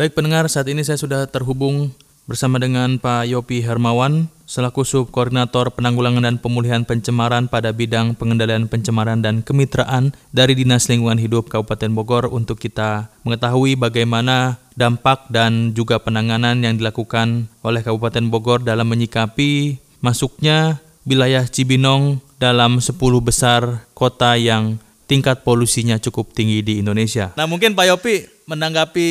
Baik 0.00 0.16
pendengar, 0.16 0.48
saat 0.48 0.64
ini 0.64 0.80
saya 0.80 0.96
sudah 0.96 1.28
terhubung 1.28 1.92
bersama 2.24 2.56
dengan 2.56 2.96
Pak 2.96 3.28
Yopi 3.28 3.60
Hermawan 3.60 4.32
selaku 4.48 4.80
Subkoordinator 4.80 5.76
Penanggulangan 5.76 6.24
dan 6.24 6.40
Pemulihan 6.40 6.88
Pencemaran 6.88 7.52
pada 7.52 7.68
bidang 7.76 8.16
pengendalian 8.16 8.64
pencemaran 8.64 9.20
dan 9.20 9.44
kemitraan 9.44 10.16
dari 10.32 10.56
Dinas 10.56 10.88
Lingkungan 10.88 11.20
Hidup 11.20 11.52
Kabupaten 11.52 11.92
Bogor 11.92 12.32
untuk 12.32 12.56
kita 12.56 13.12
mengetahui 13.28 13.76
bagaimana 13.76 14.56
dampak 14.72 15.28
dan 15.28 15.76
juga 15.76 16.00
penanganan 16.00 16.64
yang 16.64 16.80
dilakukan 16.80 17.52
oleh 17.60 17.84
Kabupaten 17.84 18.24
Bogor 18.32 18.64
dalam 18.64 18.88
menyikapi 18.88 19.84
masuknya 20.00 20.80
wilayah 21.04 21.44
Cibinong 21.44 22.24
dalam 22.40 22.80
10 22.80 22.96
besar 23.20 23.84
kota 23.92 24.32
yang 24.40 24.80
tingkat 25.04 25.44
polusinya 25.44 26.00
cukup 26.00 26.32
tinggi 26.32 26.64
di 26.64 26.80
Indonesia. 26.80 27.36
Nah 27.36 27.44
mungkin 27.44 27.76
Pak 27.76 27.84
Yopi 27.84 28.39
menanggapi 28.50 29.08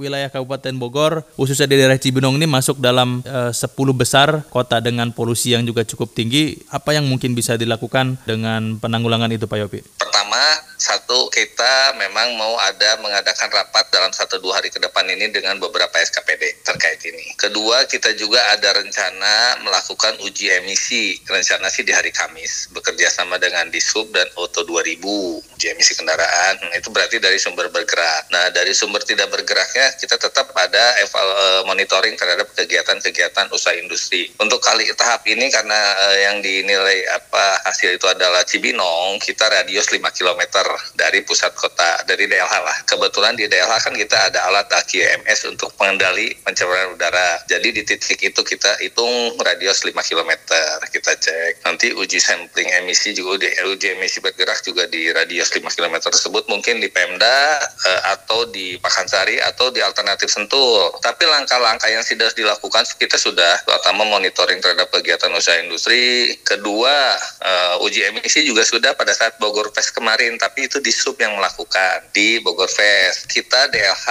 wilayah 0.00 0.32
Kabupaten 0.32 0.72
Bogor, 0.80 1.12
khususnya 1.36 1.68
di 1.68 1.76
daerah 1.76 2.00
Cibinong 2.00 2.40
ini 2.40 2.48
masuk 2.48 2.80
dalam 2.80 3.20
e, 3.20 3.52
eh, 3.52 3.52
10 3.52 3.92
besar 3.92 4.48
kota 4.48 4.80
dengan 4.80 5.12
polusi 5.12 5.52
yang 5.52 5.68
juga 5.68 5.84
cukup 5.84 6.16
tinggi, 6.16 6.56
apa 6.72 6.96
yang 6.96 7.04
mungkin 7.04 7.36
bisa 7.36 7.60
dilakukan 7.60 8.16
dengan 8.24 8.80
penanggulangan 8.80 9.28
itu 9.28 9.44
Pak 9.44 9.58
Yopi? 9.60 9.80
Pertama, 10.00 10.40
Satu, 10.78 11.26
kita 11.34 11.98
memang 11.98 12.38
mau 12.38 12.54
ada 12.62 13.02
mengadakan 13.02 13.50
rapat 13.50 13.90
dalam 13.90 14.14
satu 14.14 14.38
dua 14.38 14.62
hari 14.62 14.70
ke 14.70 14.78
depan 14.78 15.02
ini 15.10 15.26
dengan 15.34 15.58
beberapa 15.58 15.90
SKPD 15.98 16.62
terkait 16.62 17.02
ini. 17.02 17.34
Kedua, 17.34 17.82
kita 17.90 18.14
juga 18.14 18.38
ada 18.54 18.78
rencana 18.78 19.58
melakukan 19.66 20.22
uji 20.22 20.54
emisi. 20.54 21.18
Rencana 21.26 21.66
sih 21.66 21.82
di 21.82 21.90
hari 21.90 22.14
Kamis, 22.14 22.70
bekerja 22.70 23.10
sama 23.10 23.42
dengan 23.42 23.66
Disub 23.74 24.06
dan 24.14 24.30
Oto 24.38 24.62
2000, 24.62 25.02
uji 25.58 25.66
emisi 25.66 25.98
kendaraan. 25.98 26.62
Nah, 26.62 26.78
itu 26.78 26.94
berarti 26.94 27.18
dari 27.18 27.42
sumber 27.42 27.74
bergerak. 27.74 28.30
Nah, 28.30 28.54
dari 28.54 28.70
sumber 28.70 29.02
tidak 29.02 29.34
bergeraknya, 29.34 29.98
kita 29.98 30.14
tetap 30.14 30.54
ada 30.54 30.84
eval, 31.02 31.26
eh, 31.26 31.62
monitoring 31.66 32.14
terhadap 32.14 32.54
kegiatan-kegiatan 32.54 33.50
usaha 33.50 33.74
industri. 33.74 34.30
Untuk 34.38 34.62
kali 34.62 34.86
tahap 34.94 35.26
ini, 35.26 35.50
karena 35.50 35.74
uh, 36.06 36.16
yang 36.18 36.36
dinilai 36.38 37.02
apa 37.10 37.66
hasil 37.66 37.98
itu 37.98 38.06
adalah 38.06 38.46
Cibinong, 38.46 39.18
kita 39.18 39.50
radius 39.50 39.90
5 39.90 40.06
km 40.14 40.67
dari 40.98 41.22
pusat 41.22 41.54
kota, 41.54 42.02
dari 42.04 42.26
DLH 42.26 42.54
lah. 42.62 42.76
Kebetulan 42.84 43.34
di 43.38 43.46
DLH 43.46 43.88
kan 43.88 43.94
kita 43.94 44.18
ada 44.32 44.48
alat 44.50 44.66
AQMS 44.68 45.48
untuk 45.50 45.72
pengendali 45.78 46.34
pencemaran 46.42 46.94
udara. 46.94 47.40
Jadi 47.46 47.68
di 47.74 47.82
titik 47.86 48.20
itu 48.20 48.40
kita 48.42 48.80
hitung 48.82 49.36
radius 49.40 49.84
5 49.86 49.94
km, 49.94 50.32
kita 50.90 51.12
cek. 51.16 51.64
Nanti 51.64 51.92
uji 51.94 52.18
sampling 52.18 52.68
emisi 52.82 53.14
juga, 53.14 53.46
di, 53.46 53.48
uji 53.52 53.96
emisi 53.96 54.18
bergerak 54.20 54.60
juga 54.64 54.84
di 54.90 55.10
radius 55.12 55.54
5 55.54 55.64
km 55.72 56.08
tersebut 56.08 56.48
mungkin 56.50 56.80
di 56.82 56.88
Pemda 56.90 57.60
uh, 57.62 58.00
atau 58.16 58.48
di 58.48 58.76
Pakansari 58.80 59.38
atau 59.40 59.70
di 59.70 59.80
alternatif 59.84 60.28
Sentul. 60.32 60.92
Tapi 61.00 61.24
langkah-langkah 61.24 61.88
yang 61.88 62.02
sudah 62.02 62.30
dilakukan 62.34 62.84
kita 62.98 63.16
sudah 63.16 63.62
pertama 63.64 64.04
monitoring 64.08 64.60
terhadap 64.60 64.88
kegiatan 64.90 65.30
usaha 65.34 65.58
industri, 65.60 66.34
kedua 66.42 67.14
uh, 67.42 67.84
uji 67.84 68.04
emisi 68.08 68.44
juga 68.44 68.64
sudah 68.64 68.94
pada 68.96 69.12
saat 69.14 69.36
Bogor 69.38 69.70
Fest 69.72 69.94
kemarin, 69.94 70.40
tapi 70.58 70.66
itu 70.74 70.82
di 70.82 70.90
sub 70.90 71.14
yang 71.22 71.38
melakukan 71.38 72.10
di 72.10 72.42
Bogor 72.42 72.66
Fest. 72.66 73.30
Kita 73.30 73.70
DLH 73.70 74.06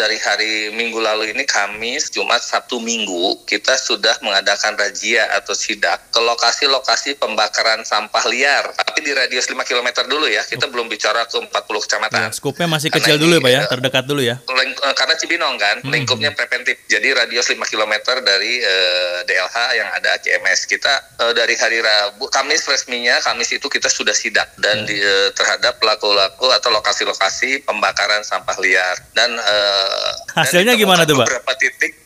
dari 0.00 0.16
hari 0.16 0.72
Minggu 0.72 0.96
lalu 0.96 1.36
ini 1.36 1.44
Kamis, 1.44 2.08
Jumat, 2.08 2.40
Sabtu, 2.40 2.80
Minggu 2.80 3.44
kita 3.44 3.76
sudah 3.76 4.16
mengadakan 4.24 4.80
razia 4.80 5.28
atau 5.36 5.52
sidak 5.52 6.00
ke 6.08 6.16
lokasi-lokasi 6.24 7.20
pembakaran 7.20 7.84
sampah 7.84 8.24
liar. 8.32 8.72
Tapi 8.80 9.04
di 9.04 9.12
radius 9.12 9.52
5 9.52 9.60
km 9.60 10.08
dulu 10.08 10.24
ya, 10.24 10.40
kita 10.40 10.72
belum 10.72 10.88
bicara 10.88 11.28
ke 11.28 11.36
40 11.36 11.52
kecamatan. 11.68 12.16
Ya, 12.16 12.32
skupnya 12.32 12.64
masih 12.64 12.88
kecil 12.88 13.20
karena 13.20 13.24
dulu 13.28 13.34
ya 13.36 13.44
Pak 13.44 13.52
ya, 13.52 13.60
terdekat 13.68 14.04
dulu 14.08 14.22
ya. 14.24 14.36
Eh, 14.80 14.94
karena 14.96 15.14
Cibinong 15.20 15.60
kan, 15.60 15.76
hmm. 15.84 15.92
lingkupnya 15.92 16.32
preventif. 16.32 16.80
Jadi 16.88 17.12
radius 17.12 17.52
5 17.52 17.60
km 17.68 17.94
dari 18.24 18.64
uh, 18.64 19.20
eh, 19.20 19.28
DLH 19.28 19.56
yang 19.76 19.88
ada 19.92 20.16
ACMS. 20.16 20.64
Kita 20.64 21.20
uh, 21.20 21.32
dari 21.36 21.52
hari 21.60 21.84
Rabu, 21.84 22.32
Kamis 22.32 22.64
resminya, 22.64 23.20
Kamis 23.20 23.52
itu 23.52 23.68
kita 23.68 23.92
sudah 23.92 24.16
sidak 24.16 24.56
dan 24.56 24.82
hmm. 24.82 24.88
di, 24.88 24.96
uh, 24.96 25.28
terhadap 25.36 25.76
pelaku-pelaku 25.90 26.46
atau 26.54 26.70
lokasi-lokasi 26.70 27.66
pembakaran 27.66 28.22
sampah 28.22 28.54
liar. 28.62 28.94
Dan 29.10 29.34
uh, 29.34 30.10
hasilnya 30.38 30.78
dan 30.78 30.78
gimana 30.78 31.02
tuh 31.02 31.18
Pak? 31.18 31.26
Beberapa 31.26 31.52
titik 31.58 31.99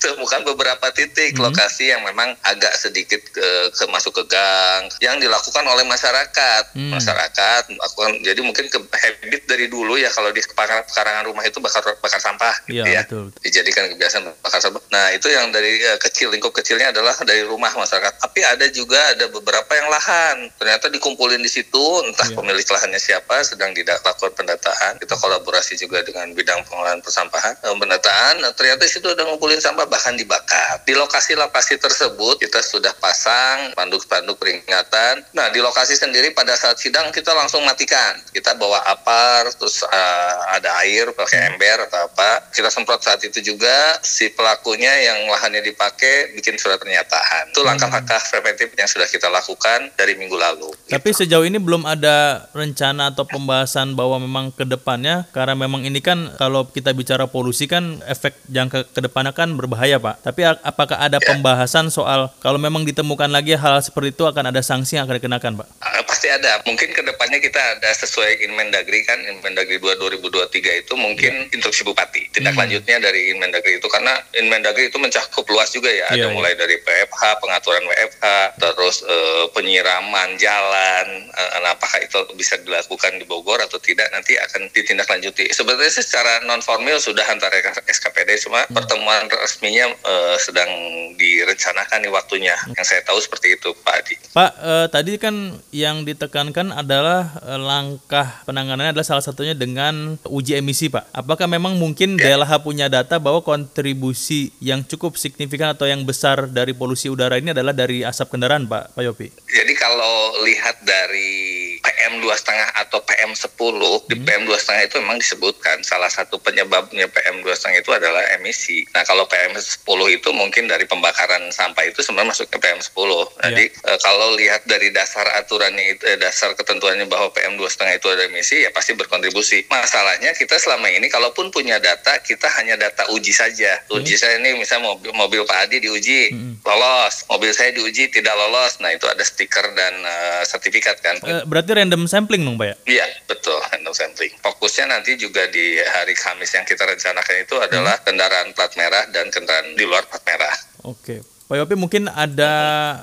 ditemukan 0.00 0.48
beberapa 0.48 0.88
titik 0.96 1.36
hmm. 1.36 1.44
lokasi 1.44 1.92
yang 1.92 2.00
memang 2.08 2.32
agak 2.48 2.72
sedikit 2.72 3.20
ke, 3.20 3.68
ke 3.68 3.84
masuk 3.92 4.16
ke 4.16 4.32
gang 4.32 4.88
yang 5.04 5.20
dilakukan 5.20 5.60
oleh 5.60 5.84
masyarakat 5.84 6.72
hmm. 6.72 6.96
masyarakat 6.96 7.62
melakukan 7.68 8.10
jadi 8.24 8.40
mungkin 8.40 8.64
ke 8.72 8.80
habit 8.80 9.42
dari 9.44 9.68
dulu 9.68 10.00
ya 10.00 10.08
kalau 10.08 10.32
di 10.32 10.40
pekarangan 10.40 11.28
rumah 11.28 11.44
itu 11.44 11.60
bakar 11.60 11.84
bakar 12.00 12.16
sampah 12.16 12.56
gitu 12.64 12.80
ya, 12.80 12.88
ya. 12.88 13.02
Betul. 13.04 13.28
dijadikan 13.44 13.92
kebiasaan 13.92 14.24
bakar 14.40 14.64
sampah 14.64 14.80
nah 14.88 15.12
itu 15.12 15.28
yang 15.28 15.52
dari 15.52 15.84
uh, 15.84 16.00
kecil 16.00 16.32
lingkup 16.32 16.56
kecilnya 16.56 16.96
adalah 16.96 17.12
dari 17.20 17.44
rumah 17.44 17.68
masyarakat 17.76 18.24
tapi 18.24 18.40
ada 18.40 18.64
juga 18.72 18.96
ada 19.12 19.28
beberapa 19.28 19.68
yang 19.76 19.92
lahan 19.92 20.48
ternyata 20.56 20.88
dikumpulin 20.88 21.44
di 21.44 21.52
situ 21.52 21.84
entah 22.08 22.24
ya. 22.24 22.40
pemilik 22.40 22.64
lahannya 22.64 22.96
siapa 22.96 23.44
sedang 23.44 23.76
tidak 23.76 24.00
lakukan 24.00 24.32
pendataan 24.32 24.96
kita 24.96 25.12
kolaborasi 25.12 25.76
juga 25.76 26.00
dengan 26.00 26.32
bidang 26.32 26.64
pengelolaan 26.64 27.04
persampahan 27.04 27.52
eh, 27.52 27.76
pendataan 27.76 28.34
nah, 28.40 28.50
ternyata 28.56 28.88
di 28.88 28.92
situ 28.96 29.12
ada 29.12 29.28
ngumpulin 29.28 29.60
sampah 29.60 29.89
bahkan 29.90 30.14
dibakar. 30.14 30.80
Di 30.86 30.94
lokasi-lokasi 30.94 31.82
tersebut 31.82 32.38
kita 32.38 32.62
sudah 32.62 32.94
pasang 33.02 33.74
panduk-panduk 33.74 34.38
peringatan. 34.38 35.26
Nah, 35.34 35.50
di 35.50 35.58
lokasi 35.58 35.98
sendiri 35.98 36.30
pada 36.30 36.54
saat 36.54 36.78
sidang 36.78 37.10
kita 37.10 37.34
langsung 37.34 37.66
matikan. 37.66 38.16
Kita 38.30 38.54
bawa 38.54 38.86
apar, 38.86 39.50
terus 39.58 39.82
uh, 39.82 40.34
ada 40.54 40.70
air 40.86 41.10
pakai 41.10 41.52
ember 41.52 41.90
atau 41.90 42.06
apa. 42.06 42.46
Kita 42.54 42.70
semprot 42.70 43.02
saat 43.02 43.20
itu 43.26 43.42
juga 43.42 43.98
si 44.06 44.30
pelakunya 44.30 44.94
yang 45.10 45.26
lahannya 45.26 45.66
dipakai 45.66 46.38
bikin 46.38 46.54
surat 46.54 46.78
pernyataan. 46.78 47.50
Itu 47.50 47.66
langkah-langkah 47.66 48.22
preventif 48.30 48.70
yang 48.76 48.86
sudah 48.86 49.08
kita 49.10 49.26
lakukan 49.26 49.90
dari 49.96 50.14
minggu 50.14 50.36
lalu. 50.36 50.70
Tapi 50.86 51.10
gitu. 51.10 51.24
sejauh 51.24 51.44
ini 51.48 51.58
belum 51.58 51.88
ada 51.88 52.46
rencana 52.52 53.10
atau 53.10 53.24
pembahasan 53.24 53.96
bahwa 53.96 54.20
memang 54.20 54.52
ke 54.52 54.68
depannya 54.68 55.26
karena 55.32 55.56
memang 55.56 55.82
ini 55.88 56.04
kan 56.04 56.36
kalau 56.36 56.68
kita 56.68 56.92
bicara 56.92 57.24
polusi 57.24 57.64
kan 57.64 58.04
efek 58.04 58.36
jangka 58.52 58.92
ke 58.92 59.00
depannya 59.00 59.32
kan 59.32 59.56
berbahaya 59.56 59.79
Pak. 60.00 60.20
Tapi 60.20 60.40
apakah 60.44 61.00
ada 61.00 61.16
ya. 61.16 61.26
pembahasan 61.32 61.88
soal 61.88 62.28
kalau 62.44 62.60
memang 62.60 62.84
ditemukan 62.84 63.32
lagi 63.32 63.56
hal 63.56 63.80
seperti 63.80 64.12
itu 64.12 64.28
akan 64.28 64.52
ada 64.52 64.60
sanksi 64.60 65.00
yang 65.00 65.08
akan 65.08 65.16
dikenakan 65.16 65.52
Pak? 65.64 65.68
Pasti 66.10 66.26
ada. 66.26 66.58
Mungkin 66.66 66.90
ke 66.90 67.06
depannya 67.06 67.38
kita 67.38 67.78
ada 67.78 67.90
sesuai 67.94 68.42
Inmendagri 68.42 69.06
kan 69.06 69.22
Inmendagri 69.30 69.78
2 69.78 69.94
2023 69.94 70.82
itu 70.82 70.94
mungkin 70.98 71.46
ya. 71.46 71.54
instruksi 71.54 71.86
Bupati. 71.86 72.34
Tindak 72.34 72.58
hmm. 72.58 72.62
lanjutnya 72.66 72.98
dari 72.98 73.30
Inmendagri 73.30 73.78
itu 73.78 73.86
karena 73.86 74.18
Inmendagri 74.34 74.90
itu 74.90 74.98
mencakup 74.98 75.46
luas 75.46 75.70
juga 75.70 75.86
ya. 75.86 76.10
Ada 76.10 76.26
ya, 76.26 76.34
mulai 76.34 76.58
dari 76.58 76.82
PFH, 76.82 77.38
pengaturan 77.38 77.86
WFH, 77.86 78.26
terus 78.58 79.06
uh, 79.06 79.46
penyiraman 79.54 80.34
jalan. 80.34 81.30
Uh, 81.30 81.70
apakah 81.70 82.02
itu 82.02 82.18
bisa 82.34 82.58
dilakukan 82.58 83.22
di 83.22 83.24
Bogor 83.30 83.62
atau 83.62 83.78
tidak 83.78 84.10
nanti 84.10 84.34
akan 84.34 84.66
ditindaklanjuti. 84.74 85.54
Sebenarnya 85.54 85.94
secara 85.94 86.42
non 86.42 86.58
formal 86.58 86.98
sudah 86.98 87.22
antara 87.30 87.54
SKPD 87.86 88.42
cuma 88.42 88.66
hmm. 88.66 88.74
pertemuan 88.74 89.30
resminya 89.30 89.86
uh, 90.02 90.34
sedang 90.42 90.66
direncanakan 91.14 92.02
nih 92.02 92.10
waktunya. 92.10 92.56
Yang 92.74 92.86
saya 92.90 93.02
tahu 93.06 93.22
seperti 93.22 93.54
itu, 93.54 93.70
Pak 93.86 93.94
Adi. 93.94 94.14
Pak, 94.34 94.52
uh, 94.58 94.86
tadi 94.90 95.14
kan 95.22 95.62
yang 95.70 95.99
ditekankan 96.04 96.72
adalah 96.74 97.36
uh, 97.44 97.60
langkah 97.60 98.42
penanganannya 98.46 98.96
adalah 98.96 99.06
salah 99.06 99.24
satunya 99.24 99.52
dengan 99.56 100.16
uji 100.26 100.58
emisi, 100.58 100.90
Pak. 100.90 101.12
Apakah 101.14 101.46
memang 101.46 101.76
mungkin 101.76 102.16
ya. 102.16 102.36
DLH 102.36 102.62
punya 102.64 102.86
data 102.86 103.16
bahwa 103.16 103.40
kontribusi 103.40 104.52
yang 104.60 104.84
cukup 104.84 105.16
signifikan 105.16 105.72
atau 105.72 105.88
yang 105.88 106.02
besar 106.04 106.48
dari 106.48 106.76
polusi 106.76 107.08
udara 107.12 107.36
ini 107.36 107.52
adalah 107.54 107.72
dari 107.72 108.02
asap 108.04 108.36
kendaraan, 108.36 108.68
Pak, 108.68 108.96
Pak 108.96 109.02
Yopi? 109.02 109.28
Jadi 109.50 109.72
kalau 109.76 110.40
lihat 110.46 110.82
dari 110.84 111.60
PM 111.80 112.20
2,5 112.24 112.80
atau 112.86 112.98
PM 113.04 113.32
10 113.32 113.56
hmm. 113.56 114.08
di 114.08 114.16
PM 114.20 114.42
2,5 114.48 114.88
itu 114.88 114.96
memang 115.00 115.18
disebutkan 115.20 115.80
salah 115.84 116.08
satu 116.08 116.36
penyebabnya 116.40 117.08
PM 117.08 117.44
2,5 117.44 117.80
itu 117.80 117.90
adalah 117.92 118.24
emisi. 118.36 118.84
Nah 118.92 119.04
kalau 119.04 119.24
PM 119.28 119.56
10 119.56 119.84
itu 120.16 120.28
mungkin 120.32 120.68
dari 120.68 120.84
pembakaran 120.84 121.48
sampah 121.52 121.84
itu 121.88 122.04
sebenarnya 122.04 122.32
masuk 122.36 122.46
ke 122.48 122.58
PM 122.60 122.80
10. 122.80 122.90
Yeah. 122.90 123.20
Jadi 123.46 123.64
e, 123.72 123.90
kalau 124.00 124.28
lihat 124.36 124.62
dari 124.68 124.88
dasar 124.92 125.24
aturannya 125.40 125.89
itu 125.90 126.02
eh, 126.06 126.18
dasar 126.18 126.54
ketentuannya 126.54 127.10
bahwa 127.10 127.34
PM 127.34 127.58
2,5 127.58 127.98
itu 127.98 128.06
ada 128.08 128.22
emisi 128.26 128.56
ya 128.62 128.70
pasti 128.70 128.94
berkontribusi. 128.94 129.66
Masalahnya 129.66 130.32
kita 130.38 130.56
selama 130.56 130.86
ini 130.90 131.10
kalaupun 131.10 131.50
punya 131.50 131.82
data 131.82 132.18
kita 132.22 132.46
hanya 132.60 132.78
data 132.78 133.10
uji 133.10 133.34
saja. 133.34 133.82
Hmm. 133.90 134.00
Uji 134.00 134.14
saya 134.14 134.38
ini 134.38 134.54
misalnya 134.56 134.94
mobil 134.94 135.10
mobil 135.12 135.42
Pak 135.46 135.68
Adi 135.68 135.82
diuji 135.82 136.30
hmm. 136.30 136.54
lolos, 136.62 137.26
mobil 137.26 137.50
saya 137.50 137.74
diuji 137.74 138.10
tidak 138.14 138.34
lolos. 138.38 138.78
Nah 138.78 138.94
itu 138.94 139.06
ada 139.10 139.22
stiker 139.22 139.66
dan 139.74 139.94
uh, 140.02 140.42
sertifikat 140.46 141.02
kan. 141.02 141.18
Uh, 141.22 141.42
berarti 141.46 141.74
random 141.74 142.06
sampling 142.06 142.42
dong 142.46 142.56
Pak 142.56 142.66
ya? 142.66 142.76
Iya, 143.00 143.06
betul, 143.26 143.58
random 143.70 143.94
sampling. 143.94 144.32
Fokusnya 144.40 144.90
nanti 144.90 145.18
juga 145.18 145.46
di 145.50 145.78
hari 145.80 146.14
Kamis 146.14 146.54
yang 146.54 146.66
kita 146.66 146.86
rencanakan 146.86 147.36
itu 147.42 147.56
adalah 147.58 147.98
hmm. 147.98 148.04
kendaraan 148.06 148.48
plat 148.54 148.72
merah 148.78 149.04
dan 149.10 149.28
kendaraan 149.32 149.74
di 149.74 149.84
luar 149.86 150.06
plat 150.06 150.22
merah. 150.26 150.54
Oke. 150.84 151.29
Pak 151.50 151.58
Yopi 151.58 151.74
mungkin 151.74 152.06
ada 152.06 152.54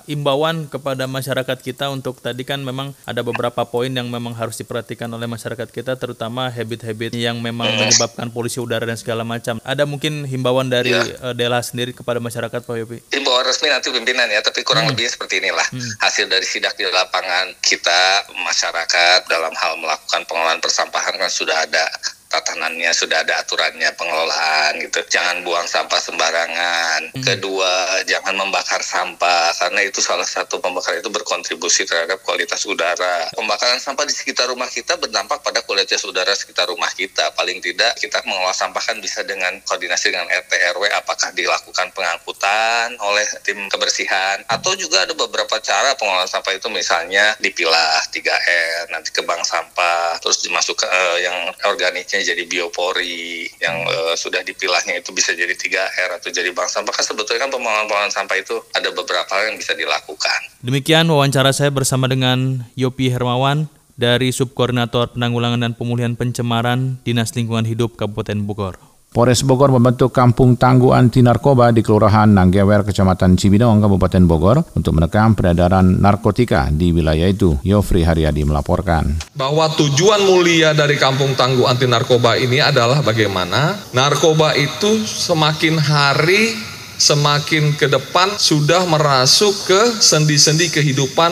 imbauan 0.08 0.72
kepada 0.72 1.04
masyarakat 1.04 1.60
kita 1.60 1.92
untuk 1.92 2.24
tadi 2.24 2.48
kan 2.48 2.64
memang 2.64 2.96
ada 3.04 3.20
beberapa 3.20 3.68
poin 3.68 3.92
yang 3.92 4.08
memang 4.08 4.32
harus 4.40 4.56
diperhatikan 4.56 5.12
oleh 5.12 5.28
masyarakat 5.28 5.68
kita 5.68 6.00
terutama 6.00 6.48
habit-habit 6.48 7.12
yang 7.12 7.44
memang 7.44 7.68
menyebabkan 7.76 8.32
polusi 8.32 8.64
udara 8.64 8.88
dan 8.88 8.96
segala 8.96 9.28
macam. 9.28 9.60
Ada 9.68 9.84
mungkin 9.84 10.24
himbauan 10.24 10.72
dari 10.72 10.96
ya. 10.96 11.04
uh, 11.28 11.36
Dela 11.36 11.60
sendiri 11.60 11.92
kepada 11.92 12.24
masyarakat 12.24 12.64
Pak 12.64 12.76
Yopi? 12.80 13.04
Himbauan 13.12 13.44
resmi 13.44 13.68
nanti 13.68 13.92
pimpinan 13.92 14.32
ya, 14.32 14.40
tapi 14.40 14.64
kurang 14.64 14.88
hmm. 14.88 14.96
lebih 14.96 15.12
seperti 15.12 15.44
inilah. 15.44 15.68
Hmm. 15.68 15.92
Hasil 16.08 16.32
dari 16.32 16.48
sidak 16.48 16.80
di 16.80 16.88
lapangan 16.88 17.52
kita 17.60 18.32
masyarakat 18.32 19.28
dalam 19.28 19.52
hal 19.60 19.76
melakukan 19.76 20.24
pengelolaan 20.24 20.64
persampahan 20.64 21.20
kan 21.20 21.28
sudah 21.28 21.68
ada 21.68 21.84
tatanannya, 22.28 22.92
sudah 22.92 23.24
ada 23.24 23.40
aturannya 23.42 23.90
pengelolaan 23.96 24.80
gitu. 24.84 25.00
Jangan 25.08 25.44
buang 25.44 25.68
sampah 25.68 26.00
sembarangan. 26.00 27.16
Hmm. 27.16 27.24
Kedua, 27.24 28.04
jangan 28.08 28.36
membakar 28.36 28.84
sampah 28.84 29.56
karena 29.58 29.82
itu 29.88 30.00
salah 30.04 30.28
satu 30.28 30.60
pembakaran 30.62 31.00
itu 31.00 31.12
berkontribusi 31.12 31.88
terhadap 31.88 32.22
kualitas 32.24 32.64
udara. 32.68 33.32
Pembakaran 33.36 33.80
sampah 33.80 34.06
di 34.06 34.14
sekitar 34.14 34.52
rumah 34.52 34.68
kita 34.68 35.00
berdampak 35.00 35.44
pada 35.44 35.64
kualitas 35.64 36.04
udara 36.04 36.32
sekitar 36.36 36.68
rumah 36.70 36.92
kita. 36.94 37.32
Paling 37.34 37.60
tidak 37.64 37.98
kita 38.00 38.22
mengolah 38.28 38.56
sampah 38.56 38.84
kan 38.84 38.98
bisa 39.00 39.24
dengan 39.24 39.60
koordinasi 39.64 40.12
dengan 40.12 40.28
RT 40.32 40.54
RW 40.78 40.84
apakah 40.96 41.30
dilakukan 41.34 41.92
pengangkutan 41.92 42.96
oleh 43.00 43.26
tim 43.44 43.58
kebersihan 43.72 44.42
atau 44.48 44.74
juga 44.76 45.04
ada 45.04 45.14
beberapa 45.14 45.60
cara 45.62 45.94
pengolahan 45.96 46.30
sampah 46.30 46.54
itu 46.56 46.68
misalnya 46.72 47.36
dipilah 47.40 48.02
3R 48.10 48.92
nanti 48.92 49.10
ke 49.12 49.22
bank 49.24 49.44
sampah 49.44 50.20
terus 50.20 50.42
dimasuk 50.44 50.82
uh, 50.84 51.18
yang 51.22 51.38
organiknya 51.70 52.17
jadi 52.24 52.44
biopori 52.48 53.50
yang 53.60 53.84
uh, 53.86 54.16
sudah 54.16 54.42
dipilahnya 54.42 55.02
itu 55.02 55.12
bisa 55.12 55.36
jadi 55.36 55.54
3R 55.54 56.22
atau 56.22 56.30
jadi 56.32 56.54
bank 56.56 56.70
sampah 56.72 56.94
kan 56.94 57.06
sebetulnya 57.06 57.46
kan 57.46 57.52
pengolahan 57.52 58.12
sampah 58.14 58.38
itu 58.40 58.56
ada 58.74 58.90
beberapa 58.94 59.34
yang 59.46 59.60
bisa 59.60 59.76
dilakukan. 59.76 60.40
Demikian 60.64 61.10
wawancara 61.12 61.52
saya 61.52 61.70
bersama 61.74 62.08
dengan 62.08 62.66
Yopi 62.80 63.12
Hermawan 63.12 63.68
dari 63.98 64.30
Subkoordinator 64.30 65.18
Penanggulangan 65.18 65.60
dan 65.66 65.74
Pemulihan 65.74 66.14
Pencemaran 66.14 67.02
Dinas 67.02 67.34
Lingkungan 67.34 67.66
Hidup 67.66 67.98
Kabupaten 67.98 68.46
Bogor. 68.46 68.87
Polres 69.08 69.42
Bogor 69.42 69.74
membentuk 69.74 70.14
kampung 70.14 70.60
tangguh 70.60 70.94
anti 70.94 71.26
narkoba 71.26 71.74
di 71.74 71.82
Kelurahan 71.82 72.30
Nanggewer, 72.30 72.86
Kecamatan 72.86 73.34
Cibinong, 73.34 73.82
Kabupaten 73.82 74.24
Bogor 74.30 74.62
untuk 74.78 74.94
menekan 74.94 75.34
peredaran 75.34 75.98
narkotika 75.98 76.70
di 76.70 76.94
wilayah 76.94 77.26
itu. 77.26 77.58
Yofri 77.66 78.06
Haryadi 78.06 78.46
melaporkan. 78.46 79.18
Bahwa 79.34 79.72
tujuan 79.74 80.22
mulia 80.28 80.78
dari 80.78 81.00
kampung 81.02 81.34
tangguh 81.34 81.66
anti 81.66 81.90
narkoba 81.90 82.38
ini 82.38 82.62
adalah 82.62 83.02
bagaimana 83.02 83.90
narkoba 83.96 84.54
itu 84.54 85.02
semakin 85.02 85.82
hari 85.82 86.54
semakin 86.98 87.78
ke 87.78 87.86
depan 87.90 88.38
sudah 88.42 88.82
merasuk 88.90 89.54
ke 89.70 89.82
sendi-sendi 90.02 90.74
kehidupan 90.74 91.30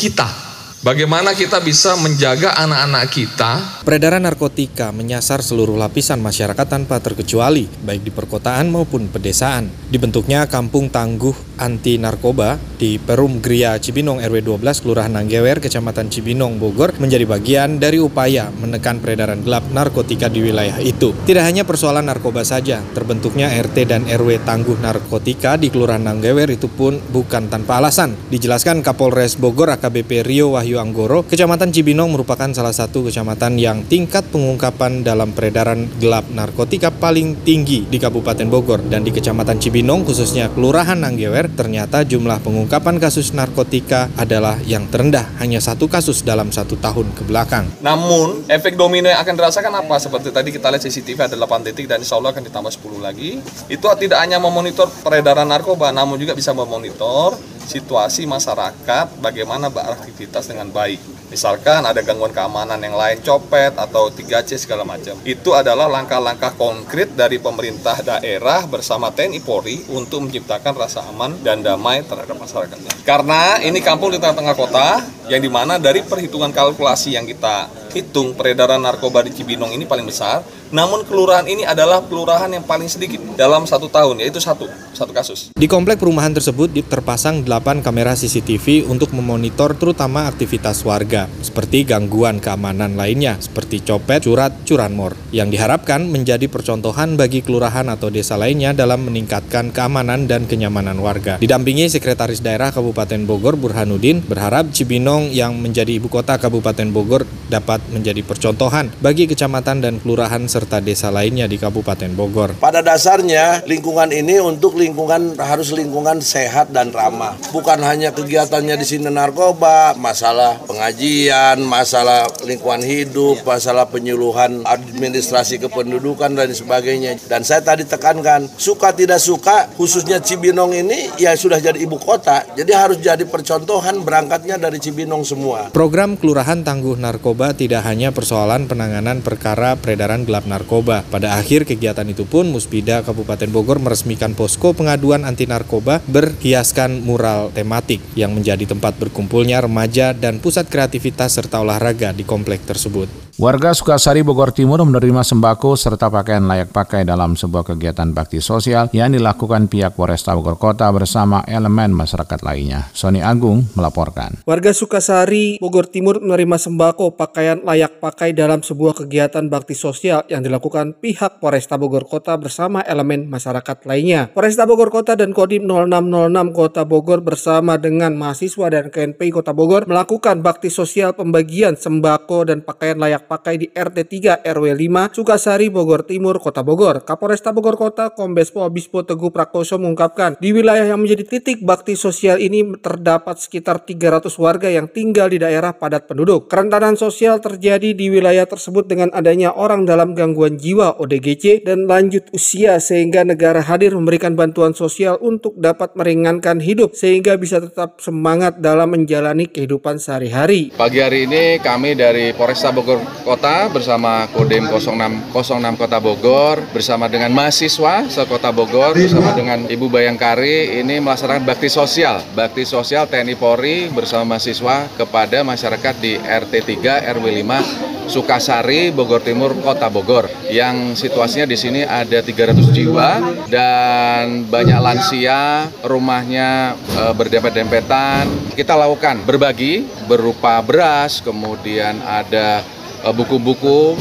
kita 0.00 0.45
Bagaimana 0.84 1.32
kita 1.32 1.56
bisa 1.64 1.96
menjaga 1.96 2.52
anak-anak 2.52 3.08
kita? 3.08 3.52
Peredaran 3.80 4.20
narkotika 4.20 4.92
menyasar 4.92 5.40
seluruh 5.40 5.72
lapisan 5.72 6.20
masyarakat 6.20 6.68
tanpa 6.68 7.00
terkecuali, 7.00 7.64
baik 7.64 8.04
di 8.04 8.12
perkotaan 8.12 8.68
maupun 8.68 9.08
pedesaan. 9.08 9.72
Dibentuknya 9.88 10.44
Kampung 10.44 10.92
Tangguh 10.92 11.32
Anti 11.56 11.96
Narkoba 11.96 12.60
di 12.76 13.00
Perum 13.00 13.40
Gria 13.40 13.80
Cibinong 13.80 14.20
RW 14.20 14.60
12 14.60 14.84
Kelurahan 14.84 15.16
Nanggewer, 15.16 15.64
Kecamatan 15.64 16.12
Cibinong, 16.12 16.60
Bogor 16.60 16.92
menjadi 17.00 17.24
bagian 17.24 17.80
dari 17.80 17.96
upaya 17.96 18.52
menekan 18.52 19.00
peredaran 19.00 19.40
gelap 19.40 19.64
narkotika 19.72 20.28
di 20.28 20.44
wilayah 20.44 20.76
itu. 20.84 21.16
Tidak 21.24 21.40
hanya 21.40 21.64
persoalan 21.64 22.04
narkoba 22.04 22.44
saja, 22.44 22.84
terbentuknya 22.92 23.48
RT 23.48 23.88
dan 23.88 24.04
RW 24.04 24.44
Tangguh 24.44 24.76
Narkotika 24.76 25.56
di 25.56 25.72
Kelurahan 25.72 26.04
Nanggewer 26.04 26.52
itu 26.52 26.68
pun 26.68 27.00
bukan 27.00 27.48
tanpa 27.48 27.80
alasan. 27.80 28.12
Dijelaskan 28.28 28.84
Kapolres 28.84 29.40
Bogor 29.40 29.72
AKBP 29.72 30.20
Rio 30.20 30.52
Wahyu 30.52 30.75
Anggoro, 30.78 31.24
Kecamatan 31.26 31.74
Cibinong 31.74 32.14
merupakan 32.14 32.48
salah 32.54 32.72
satu 32.72 33.04
kecamatan 33.08 33.58
yang 33.58 33.84
tingkat 33.84 34.24
pengungkapan 34.30 35.02
dalam 35.02 35.34
peredaran 35.34 35.88
gelap 35.98 36.28
narkotika 36.30 36.94
paling 36.94 37.42
tinggi 37.44 37.84
di 37.88 37.98
Kabupaten 37.98 38.46
Bogor 38.46 38.84
dan 38.86 39.02
di 39.02 39.10
Kecamatan 39.10 39.58
Cibinong 39.58 40.06
khususnya 40.06 40.52
Kelurahan 40.52 41.00
Nanggewer 41.00 41.48
ternyata 41.52 42.04
jumlah 42.04 42.40
pengungkapan 42.44 43.00
kasus 43.02 43.34
narkotika 43.34 44.12
adalah 44.14 44.60
yang 44.62 44.86
terendah 44.86 45.26
hanya 45.42 45.58
satu 45.58 45.90
kasus 45.90 46.22
dalam 46.22 46.54
satu 46.54 46.78
tahun 46.78 47.12
ke 47.16 47.26
belakang. 47.26 47.66
Namun 47.82 48.46
efek 48.46 48.78
domino 48.78 49.10
yang 49.10 49.20
akan 49.20 49.34
dirasakan 49.34 49.72
apa? 49.82 49.96
Seperti 49.98 50.30
tadi 50.30 50.54
kita 50.54 50.70
lihat 50.70 50.84
CCTV 50.84 51.18
ada 51.32 51.36
8 51.36 51.66
titik 51.72 51.90
dan 51.90 52.00
insya 52.00 52.20
Allah 52.20 52.30
akan 52.30 52.44
ditambah 52.44 52.72
10 52.72 53.02
lagi. 53.02 53.40
Itu 53.66 53.88
tidak 53.96 54.22
hanya 54.22 54.36
memonitor 54.38 54.86
peredaran 55.02 55.48
narkoba 55.48 55.90
namun 55.90 56.20
juga 56.20 56.36
bisa 56.36 56.52
memonitor 56.52 57.55
situasi 57.66 58.24
masyarakat 58.24 59.18
bagaimana 59.18 59.66
beraktivitas 59.68 60.46
dengan 60.46 60.70
baik. 60.70 61.02
Misalkan 61.26 61.82
ada 61.82 61.98
gangguan 62.06 62.30
keamanan 62.30 62.78
yang 62.78 62.94
lain, 62.94 63.18
copet 63.18 63.74
atau 63.74 64.14
3C 64.14 64.62
segala 64.62 64.86
macam. 64.86 65.18
Itu 65.26 65.58
adalah 65.58 65.90
langkah-langkah 65.90 66.54
konkret 66.54 67.18
dari 67.18 67.42
pemerintah 67.42 67.98
daerah 67.98 68.62
bersama 68.70 69.10
TNI 69.10 69.42
Polri 69.42 69.82
untuk 69.90 70.22
menciptakan 70.22 70.78
rasa 70.78 71.02
aman 71.10 71.34
dan 71.42 71.66
damai 71.66 72.06
terhadap 72.06 72.38
masyarakatnya. 72.38 73.02
Karena 73.02 73.58
ini 73.58 73.82
kampung 73.82 74.14
di 74.14 74.22
tengah-tengah 74.22 74.54
kota 74.54 75.02
yang 75.26 75.42
di 75.42 75.50
mana 75.50 75.82
dari 75.82 76.06
perhitungan 76.06 76.54
kalkulasi 76.54 77.18
yang 77.18 77.26
kita 77.26 77.85
hitung 77.96 78.36
peredaran 78.36 78.84
narkoba 78.84 79.24
di 79.24 79.32
Cibinong 79.32 79.72
ini 79.72 79.88
paling 79.88 80.04
besar, 80.04 80.44
namun 80.68 81.08
kelurahan 81.08 81.48
ini 81.48 81.64
adalah 81.64 82.04
kelurahan 82.04 82.52
yang 82.52 82.66
paling 82.68 82.92
sedikit 82.92 83.22
dalam 83.40 83.64
satu 83.64 83.88
tahun, 83.88 84.20
yaitu 84.20 84.36
satu, 84.36 84.68
satu 84.92 85.16
kasus. 85.16 85.48
Di 85.56 85.64
komplek 85.64 85.96
perumahan 85.96 86.36
tersebut 86.36 86.68
terpasang 86.84 87.40
8 87.46 87.80
kamera 87.80 88.12
CCTV 88.12 88.84
untuk 88.90 89.16
memonitor 89.16 89.72
terutama 89.78 90.28
aktivitas 90.28 90.84
warga, 90.84 91.30
seperti 91.40 91.88
gangguan 91.88 92.42
keamanan 92.42 92.98
lainnya, 92.98 93.40
seperti 93.40 93.80
copet, 93.80 94.26
curat, 94.26 94.52
curanmor, 94.68 95.16
yang 95.32 95.48
diharapkan 95.48 96.04
menjadi 96.04 96.50
percontohan 96.50 97.16
bagi 97.16 97.40
kelurahan 97.40 97.88
atau 97.88 98.12
desa 98.12 98.34
lainnya 98.34 98.76
dalam 98.76 99.06
meningkatkan 99.06 99.70
keamanan 99.70 100.28
dan 100.28 100.44
kenyamanan 100.44 100.98
warga. 100.98 101.38
Didampingi 101.38 101.88
Sekretaris 101.88 102.42
Daerah 102.42 102.74
Kabupaten 102.74 103.22
Bogor 103.24 103.54
Burhanuddin, 103.56 104.20
berharap 104.26 104.74
Cibinong 104.74 105.30
yang 105.30 105.54
menjadi 105.56 105.94
ibu 105.94 106.10
kota 106.10 106.36
Kabupaten 106.36 106.90
Bogor 106.90 107.22
dapat 107.46 107.78
menjadi 107.90 108.22
percontohan 108.22 108.90
bagi 109.02 109.26
kecamatan 109.26 109.82
dan 109.82 109.94
kelurahan 109.98 110.46
serta 110.46 110.78
desa 110.78 111.10
lainnya 111.10 111.50
di 111.50 111.58
Kabupaten 111.58 112.12
Bogor. 112.14 112.58
Pada 112.62 112.80
dasarnya 112.80 113.66
lingkungan 113.66 114.10
ini 114.14 114.38
untuk 114.38 114.78
lingkungan 114.78 115.36
harus 115.40 115.74
lingkungan 115.74 116.22
sehat 116.22 116.70
dan 116.70 116.94
ramah. 116.94 117.34
Bukan 117.50 117.82
hanya 117.82 118.14
kegiatannya 118.14 118.78
di 118.78 118.86
sini 118.86 119.08
narkoba, 119.10 119.98
masalah 119.98 120.62
pengajian, 120.64 121.62
masalah 121.64 122.28
lingkungan 122.46 122.82
hidup, 122.84 123.42
masalah 123.42 123.90
penyuluhan 123.90 124.62
administrasi 124.62 125.58
kependudukan 125.62 126.32
dan 126.32 126.52
sebagainya. 126.52 127.18
Dan 127.26 127.42
saya 127.42 127.64
tadi 127.64 127.82
tekankan, 127.82 128.48
suka 128.56 128.94
tidak 128.94 129.18
suka 129.18 129.68
khususnya 129.74 130.22
Cibinong 130.22 130.72
ini 130.72 131.10
ya 131.18 131.34
sudah 131.34 131.58
jadi 131.58 131.76
ibu 131.82 131.98
kota. 131.98 132.44
Jadi 132.54 132.72
harus 132.72 132.98
jadi 133.02 133.24
percontohan 133.26 134.00
berangkatnya 134.04 134.56
dari 134.56 134.78
Cibinong 134.78 135.26
semua. 135.26 135.68
Program 135.74 136.14
Kelurahan 136.14 136.62
Tangguh 136.62 136.96
Narkoba 136.96 137.52
tidak 137.52 137.75
hanya 137.82 138.14
persoalan 138.14 138.70
penanganan 138.70 139.20
perkara 139.20 139.74
peredaran 139.74 140.22
gelap 140.22 140.46
narkoba. 140.46 141.02
Pada 141.10 141.34
akhir 141.36 141.66
kegiatan 141.66 142.06
itu 142.06 142.22
pun 142.22 142.46
Muspida 142.48 143.02
Kabupaten 143.02 143.50
Bogor 143.50 143.82
meresmikan 143.82 144.38
posko 144.38 144.70
pengaduan 144.70 145.26
anti 145.26 145.50
narkoba 145.50 145.98
berhiaskan 146.06 147.02
mural 147.02 147.50
tematik 147.50 147.98
yang 148.14 148.30
menjadi 148.30 148.70
tempat 148.70 148.94
berkumpulnya 149.02 149.58
remaja 149.58 150.14
dan 150.14 150.38
pusat 150.38 150.70
kreativitas 150.70 151.34
serta 151.34 151.58
olahraga 151.58 152.14
di 152.14 152.22
komplek 152.22 152.62
tersebut. 152.62 153.25
Warga 153.36 153.76
Sukasari 153.76 154.24
Bogor 154.24 154.48
Timur 154.48 154.80
menerima 154.80 155.20
sembako 155.20 155.76
serta 155.76 156.08
pakaian 156.08 156.40
layak 156.48 156.72
pakai 156.72 157.04
dalam 157.04 157.36
sebuah 157.36 157.68
kegiatan 157.68 158.08
bakti 158.16 158.40
sosial 158.40 158.88
yang 158.96 159.12
dilakukan 159.12 159.68
pihak 159.68 159.92
Polresta 159.92 160.32
Bogor 160.32 160.56
Kota 160.56 160.88
bersama 160.88 161.44
elemen 161.44 161.92
masyarakat 161.92 162.40
lainnya. 162.40 162.88
Sony 162.96 163.20
Agung 163.20 163.68
melaporkan. 163.76 164.40
Warga 164.48 164.72
Sukasari 164.72 165.60
Bogor 165.60 165.84
Timur 165.92 166.16
menerima 166.16 166.56
sembako 166.56 167.12
pakaian 167.12 167.60
layak 167.60 168.00
pakai 168.00 168.32
dalam 168.32 168.64
sebuah 168.64 169.04
kegiatan 169.04 169.52
bakti 169.52 169.76
sosial 169.76 170.24
yang 170.32 170.40
dilakukan 170.40 170.96
pihak 170.96 171.36
Polresta 171.36 171.76
Bogor 171.76 172.08
Kota 172.08 172.40
bersama 172.40 172.80
elemen 172.88 173.28
masyarakat 173.28 173.84
lainnya. 173.84 174.32
Polresta 174.32 174.64
Bogor 174.64 174.88
Kota 174.88 175.12
dan 175.12 175.36
Kodim 175.36 175.68
0606 175.68 176.56
Kota 176.56 176.88
Bogor 176.88 177.20
bersama 177.20 177.76
dengan 177.76 178.16
mahasiswa 178.16 178.72
dan 178.72 178.88
KNPI 178.88 179.28
Kota 179.28 179.52
Bogor 179.52 179.84
melakukan 179.84 180.40
bakti 180.40 180.72
sosial 180.72 181.12
pembagian 181.12 181.76
sembako 181.76 182.48
dan 182.48 182.64
pakaian 182.64 182.96
layak 182.96 183.25
pakai 183.26 183.58
di 183.58 183.66
RT 183.68 183.98
3 184.06 184.46
RW 184.46 184.66
5 184.72 185.18
Sukasari 185.18 185.66
Bogor 185.68 186.06
Timur 186.06 186.38
Kota 186.38 186.62
Bogor. 186.62 187.02
Kapolresta 187.02 187.50
Bogor 187.50 187.74
Kota 187.74 188.14
Kombes 188.14 188.54
Pol 188.54 188.70
Bispo 188.70 189.02
Teguh 189.02 189.34
Prakoso 189.34 189.76
mengungkapkan 189.76 190.38
di 190.38 190.54
wilayah 190.54 190.86
yang 190.86 191.02
menjadi 191.02 191.26
titik 191.26 191.66
bakti 191.66 191.98
sosial 191.98 192.38
ini 192.38 192.62
terdapat 192.78 193.42
sekitar 193.42 193.82
300 193.82 194.30
warga 194.38 194.70
yang 194.70 194.86
tinggal 194.86 195.26
di 195.26 195.42
daerah 195.42 195.74
padat 195.74 196.06
penduduk. 196.06 196.46
Kerentanan 196.46 196.94
sosial 196.94 197.42
terjadi 197.42 197.92
di 197.92 198.06
wilayah 198.08 198.46
tersebut 198.46 198.86
dengan 198.86 199.10
adanya 199.10 199.50
orang 199.50 199.82
dalam 199.82 200.14
gangguan 200.14 200.54
jiwa 200.56 201.02
ODGJ 201.02 201.66
dan 201.66 201.90
lanjut 201.90 202.30
usia 202.30 202.78
sehingga 202.78 203.26
negara 203.26 203.60
hadir 203.60 203.92
memberikan 203.98 204.38
bantuan 204.38 204.72
sosial 204.72 205.18
untuk 205.18 205.58
dapat 205.58 205.98
meringankan 205.98 206.62
hidup 206.62 206.94
sehingga 206.94 207.34
bisa 207.34 207.58
tetap 207.58 207.98
semangat 207.98 208.62
dalam 208.62 208.92
menjalani 208.92 209.50
kehidupan 209.50 209.98
sehari-hari. 209.98 210.70
Pagi 210.76 211.00
hari 211.00 211.26
ini 211.26 211.58
kami 211.58 211.96
dari 211.96 212.30
Polresta 212.36 212.70
Bogor 212.70 213.15
Kota 213.24 213.70
bersama 213.72 214.26
Kodim 214.28 214.68
0606 214.68 215.80
Kota 215.80 215.98
Bogor 216.02 216.60
bersama 216.74 217.06
dengan 217.06 217.32
mahasiswa 217.32 218.04
sekota 218.10 218.52
Bogor 218.52 218.92
bersama 218.98 219.32
dengan 219.32 219.64
Ibu 219.64 219.86
Bayangkari 219.88 220.82
ini 220.82 221.00
melaksanakan 221.00 221.46
bakti 221.46 221.70
sosial 221.70 222.20
bakti 222.34 222.66
sosial 222.66 223.08
TNI 223.08 223.38
Polri 223.38 223.88
bersama 223.88 224.36
mahasiswa 224.36 224.90
kepada 224.98 225.40
masyarakat 225.46 225.94
di 226.02 226.18
RT 226.18 226.52
3 226.82 227.14
RW 227.16 227.26
5 227.46 227.96
Sukasari, 228.06 228.94
Bogor 228.94 229.18
Timur, 229.18 229.58
Kota 229.58 229.90
Bogor. 229.90 230.30
Yang 230.46 231.02
situasinya 231.06 231.46
di 231.50 231.58
sini 231.58 231.82
ada 231.82 232.22
300 232.22 232.70
jiwa 232.70 233.18
dan 233.50 234.46
banyak 234.46 234.78
lansia, 234.78 235.66
rumahnya 235.82 236.78
e, 236.86 237.02
berdempet-dempetan. 237.12 238.54
Kita 238.54 238.78
lakukan 238.78 239.26
berbagi 239.26 240.06
berupa 240.06 240.62
beras, 240.62 241.18
kemudian 241.18 241.98
ada 242.06 242.62
buku-buku 243.12 243.94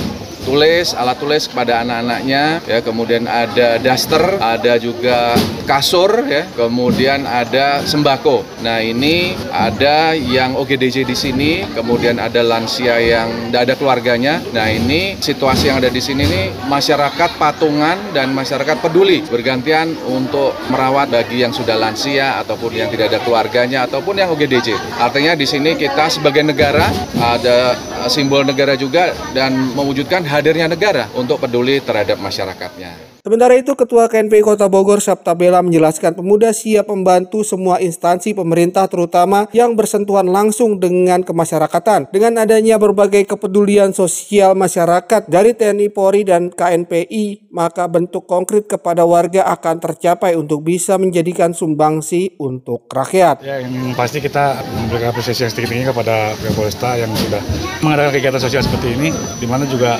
tulis, 0.45 0.93
alat 0.93 1.17
tulis 1.17 1.49
kepada 1.49 1.81
anak-anaknya, 1.81 2.61
ya, 2.69 2.79
kemudian 2.85 3.25
ada 3.25 3.81
daster, 3.81 4.37
ada 4.37 4.77
juga 4.77 5.33
kasur, 5.65 6.23
ya, 6.29 6.45
kemudian 6.53 7.25
ada 7.25 7.81
sembako. 7.81 8.45
Nah 8.61 8.79
ini 8.79 9.33
ada 9.49 10.13
yang 10.13 10.53
OGDJ 10.53 11.03
di 11.09 11.17
sini, 11.17 11.51
kemudian 11.73 12.21
ada 12.21 12.45
lansia 12.45 13.01
yang 13.01 13.49
tidak 13.49 13.61
ada 13.65 13.73
keluarganya. 13.75 14.39
Nah 14.53 14.69
ini 14.69 15.17
situasi 15.17 15.73
yang 15.73 15.81
ada 15.81 15.89
di 15.89 15.99
sini 15.99 16.23
ini 16.29 16.43
masyarakat 16.69 17.41
patungan 17.41 18.13
dan 18.13 18.29
masyarakat 18.31 18.77
peduli 18.79 19.25
bergantian 19.25 19.97
untuk 20.05 20.53
merawat 20.69 21.09
bagi 21.09 21.41
yang 21.41 21.51
sudah 21.51 21.73
lansia 21.73 22.37
ataupun 22.45 22.77
yang 22.77 22.89
tidak 22.93 23.15
ada 23.15 23.19
keluarganya 23.25 23.89
ataupun 23.89 24.21
yang 24.21 24.29
OGDJ. 24.29 24.77
Artinya 25.01 25.33
di 25.33 25.49
sini 25.49 25.73
kita 25.73 26.11
sebagai 26.13 26.45
negara 26.45 26.85
ada 27.17 27.73
simbol 28.05 28.45
negara 28.45 28.77
juga 28.77 29.15
dan 29.33 29.73
mewujudkan 29.73 30.21
hadirnya 30.35 30.67
negara 30.67 31.07
untuk 31.15 31.39
peduli 31.39 31.79
terhadap 31.79 32.19
masyarakatnya. 32.19 33.14
Sementara 33.25 33.57
itu, 33.57 33.73
Ketua 33.73 34.05
KNPI 34.05 34.45
Kota 34.45 34.69
Bogor 34.69 35.01
Sabta 35.01 35.33
Bela 35.33 35.65
menjelaskan 35.65 36.13
pemuda 36.13 36.53
siap 36.53 36.93
membantu 36.93 37.41
semua 37.41 37.81
instansi 37.81 38.37
pemerintah 38.37 38.85
terutama 38.85 39.49
yang 39.49 39.73
bersentuhan 39.73 40.29
langsung 40.29 40.77
dengan 40.77 41.25
kemasyarakatan. 41.25 42.13
Dengan 42.13 42.45
adanya 42.45 42.77
berbagai 42.77 43.25
kepedulian 43.25 43.97
sosial 43.97 44.53
masyarakat 44.53 45.25
dari 45.25 45.57
TNI 45.57 45.89
Polri 45.89 46.21
dan 46.21 46.53
KNPI, 46.53 47.49
maka 47.49 47.89
bentuk 47.89 48.29
konkret 48.29 48.69
kepada 48.69 49.09
warga 49.09 49.49
akan 49.57 49.81
tercapai 49.81 50.37
untuk 50.37 50.61
bisa 50.61 51.01
menjadikan 51.01 51.49
sumbangsi 51.49 52.37
untuk 52.37 52.85
rakyat. 52.93 53.41
Ya, 53.41 53.57
yang 53.57 53.97
pasti 53.97 54.21
kita 54.21 54.61
memberikan 54.85 55.09
apresiasi 55.09 55.49
yang 55.49 55.49
setinggi-tingginya 55.49 55.97
kepada 55.97 56.15
pihak 56.37 56.53
Polresta 56.53 56.93
yang 56.93 57.09
sudah 57.17 57.41
mengadakan 57.81 58.21
kegiatan 58.21 58.37
sosial 58.37 58.61
seperti 58.61 58.93
ini, 58.93 59.09
di 59.41 59.49
mana 59.49 59.65
juga 59.65 59.97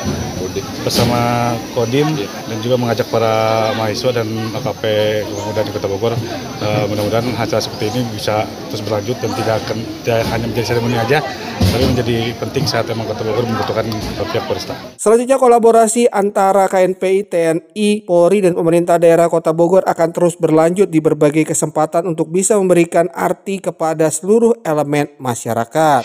bersama 0.86 1.52
Kodim 1.74 2.06
dan 2.22 2.58
juga 2.62 2.78
mengajak 2.78 3.15
para 3.16 3.72
mahasiswa 3.80 4.20
dan 4.20 4.28
AKP 4.60 4.84
pemuda 5.24 5.64
di 5.64 5.72
Kota 5.72 5.88
Bogor 5.88 6.12
uh, 6.12 6.84
mudah-mudahan 6.92 7.32
acara 7.40 7.64
seperti 7.64 7.96
ini 7.96 8.04
bisa 8.12 8.44
terus 8.68 8.84
berlanjut 8.84 9.16
dan 9.24 9.32
tidak 9.40 9.64
akan 9.64 9.78
tidak 10.04 10.28
hanya 10.36 10.46
menjadi 10.52 10.66
seremoni 10.76 11.00
aja 11.00 11.24
tapi 11.56 11.84
menjadi 11.88 12.36
penting 12.44 12.68
saat 12.68 12.84
memang 12.92 13.08
Kota 13.08 13.24
Bogor 13.24 13.48
membutuhkan 13.48 13.88
pihak 14.28 14.44
Polresta. 14.44 14.76
Selanjutnya 15.00 15.40
kolaborasi 15.40 16.12
antara 16.12 16.68
KNPI, 16.68 17.32
TNI, 17.32 17.90
Polri 18.04 18.44
dan 18.44 18.52
pemerintah 18.52 19.00
daerah 19.00 19.32
Kota 19.32 19.56
Bogor 19.56 19.88
akan 19.88 20.10
terus 20.12 20.36
berlanjut 20.36 20.92
di 20.92 21.00
berbagai 21.00 21.48
kesempatan 21.48 22.12
untuk 22.12 22.28
bisa 22.28 22.60
memberikan 22.60 23.08
arti 23.16 23.64
kepada 23.64 24.12
seluruh 24.12 24.60
elemen 24.68 25.08
masyarakat. 25.24 26.04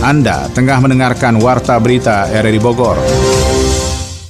Anda 0.00 0.48
tengah 0.56 0.80
mendengarkan 0.80 1.36
Warta 1.44 1.76
Berita 1.76 2.24
RRI 2.32 2.56
Bogor. 2.56 2.96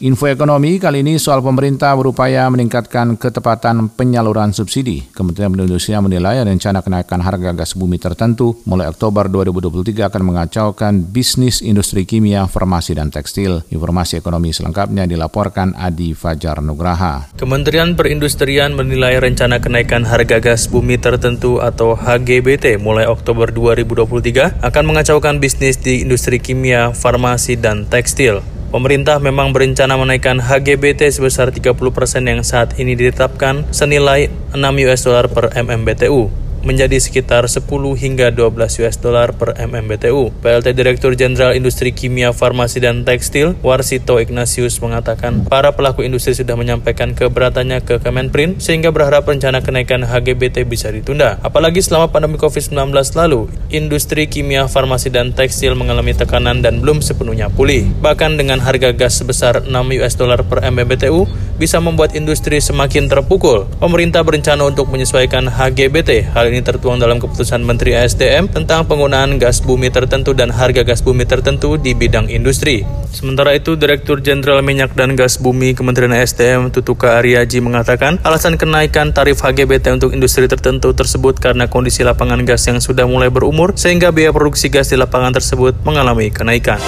Info 0.01 0.25
ekonomi 0.25 0.81
kali 0.81 1.05
ini 1.05 1.21
soal 1.21 1.45
pemerintah 1.45 1.93
berupaya 1.93 2.49
meningkatkan 2.49 3.21
ketepatan 3.21 3.93
penyaluran 3.93 4.49
subsidi. 4.49 5.05
Kementerian 5.13 5.53
Perindustrian 5.53 6.01
menilai 6.01 6.41
rencana 6.41 6.81
kenaikan 6.81 7.21
harga 7.21 7.53
gas 7.53 7.77
bumi 7.77 8.01
tertentu 8.01 8.57
mulai 8.65 8.89
Oktober 8.89 9.29
2023 9.29 10.09
akan 10.09 10.23
mengacaukan 10.25 11.05
bisnis 11.05 11.61
industri 11.61 12.09
kimia, 12.09 12.49
farmasi, 12.49 12.97
dan 12.97 13.13
tekstil. 13.13 13.61
Informasi 13.69 14.25
ekonomi 14.25 14.57
selengkapnya 14.57 15.05
dilaporkan 15.05 15.77
Adi 15.77 16.17
Fajar 16.17 16.65
Nugraha. 16.65 17.37
Kementerian 17.37 17.93
Perindustrian 17.93 18.73
menilai 18.73 19.21
rencana 19.21 19.61
kenaikan 19.61 20.09
harga 20.09 20.41
gas 20.41 20.65
bumi 20.65 20.97
tertentu 20.97 21.61
atau 21.61 21.93
HGBT 21.93 22.81
mulai 22.81 23.05
Oktober 23.05 23.53
2023 23.53 24.65
akan 24.65 24.85
mengacaukan 24.89 25.45
bisnis 25.45 25.77
di 25.77 26.09
industri 26.09 26.41
kimia, 26.41 26.97
farmasi, 26.97 27.61
dan 27.61 27.85
tekstil. 27.85 28.41
Pemerintah 28.70 29.18
memang 29.18 29.50
berencana 29.50 29.98
menaikkan 29.98 30.38
HGBT 30.38 31.11
sebesar 31.11 31.50
30% 31.50 31.74
yang 32.22 32.46
saat 32.46 32.78
ini 32.78 32.94
ditetapkan 32.94 33.66
senilai 33.74 34.30
6 34.54 34.62
US 34.87 35.00
dollar 35.02 35.26
per 35.26 35.50
MMBTU 35.59 36.50
menjadi 36.62 36.96
sekitar 37.01 37.49
10 37.49 37.64
hingga 37.96 38.33
12 38.33 38.81
US 38.85 38.96
dollar 39.01 39.33
per 39.33 39.57
MMBTU. 39.57 40.31
PLT 40.44 40.77
Direktur 40.77 41.16
Jenderal 41.16 41.57
Industri 41.57 41.90
Kimia, 41.96 42.37
Farmasi 42.37 42.85
dan 42.85 43.03
Tekstil, 43.09 43.57
Warsito 43.64 44.20
Ignatius 44.20 44.79
mengatakan 44.85 45.49
para 45.49 45.73
pelaku 45.73 46.05
industri 46.05 46.37
sudah 46.37 46.55
menyampaikan 46.55 47.16
keberatannya 47.16 47.81
ke 47.81 48.03
Kemenprin 48.03 48.61
sehingga 48.61 48.92
berharap 48.92 49.25
rencana 49.25 49.64
kenaikan 49.64 50.05
HGBT 50.05 50.68
bisa 50.68 50.92
ditunda. 50.92 51.40
Apalagi 51.40 51.81
selama 51.81 52.12
pandemi 52.12 52.37
COVID-19 52.37 52.92
lalu, 53.16 53.49
industri 53.73 54.29
kimia, 54.29 54.68
farmasi 54.68 55.09
dan 55.09 55.33
tekstil 55.33 55.73
mengalami 55.73 56.12
tekanan 56.12 56.61
dan 56.61 56.85
belum 56.85 57.01
sepenuhnya 57.01 57.49
pulih. 57.49 57.88
Bahkan 58.05 58.37
dengan 58.37 58.61
harga 58.61 58.92
gas 58.92 59.16
sebesar 59.16 59.64
6 59.64 59.73
US 59.73 60.14
dollar 60.18 60.44
per 60.44 60.61
MMBTU 60.61 61.25
bisa 61.61 61.77
membuat 61.77 62.16
industri 62.16 62.57
semakin 62.61 63.07
terpukul. 63.07 63.68
Pemerintah 63.79 64.25
berencana 64.25 64.64
untuk 64.68 64.88
menyesuaikan 64.88 65.44
HGBT. 65.49 66.33
Hal 66.33 66.50
ini 66.51 66.61
tertuang 66.61 66.99
dalam 66.99 67.23
keputusan 67.23 67.63
Menteri 67.63 67.95
SDM 67.95 68.51
tentang 68.51 68.85
penggunaan 68.85 69.39
gas 69.39 69.63
bumi 69.63 69.89
tertentu 69.89 70.35
dan 70.35 70.51
harga 70.51 70.83
gas 70.83 71.01
bumi 71.01 71.23
tertentu 71.23 71.79
di 71.79 71.95
bidang 71.95 72.27
industri. 72.27 72.83
Sementara 73.15 73.55
itu, 73.55 73.79
Direktur 73.79 74.19
Jenderal 74.23 74.63
Minyak 74.63 74.95
dan 74.99 75.19
Gas 75.19 75.39
Bumi 75.39 75.75
Kementerian 75.75 76.15
SDM 76.15 76.71
Tutuka 76.71 77.19
Aryaji 77.19 77.59
mengatakan 77.59 78.19
alasan 78.23 78.59
kenaikan 78.59 79.11
tarif 79.11 79.43
HGBT 79.43 79.99
untuk 79.99 80.11
industri 80.15 80.47
tertentu 80.47 80.95
tersebut 80.95 81.39
karena 81.39 81.67
kondisi 81.67 82.03
lapangan 82.03 82.43
gas 82.43 82.67
yang 82.67 82.83
sudah 82.83 83.07
mulai 83.07 83.31
berumur 83.31 83.75
sehingga 83.79 84.11
biaya 84.11 84.35
produksi 84.35 84.71
gas 84.71 84.91
di 84.91 84.99
lapangan 84.99 85.35
tersebut 85.35 85.79
mengalami 85.87 86.31
kenaikan. 86.31 86.79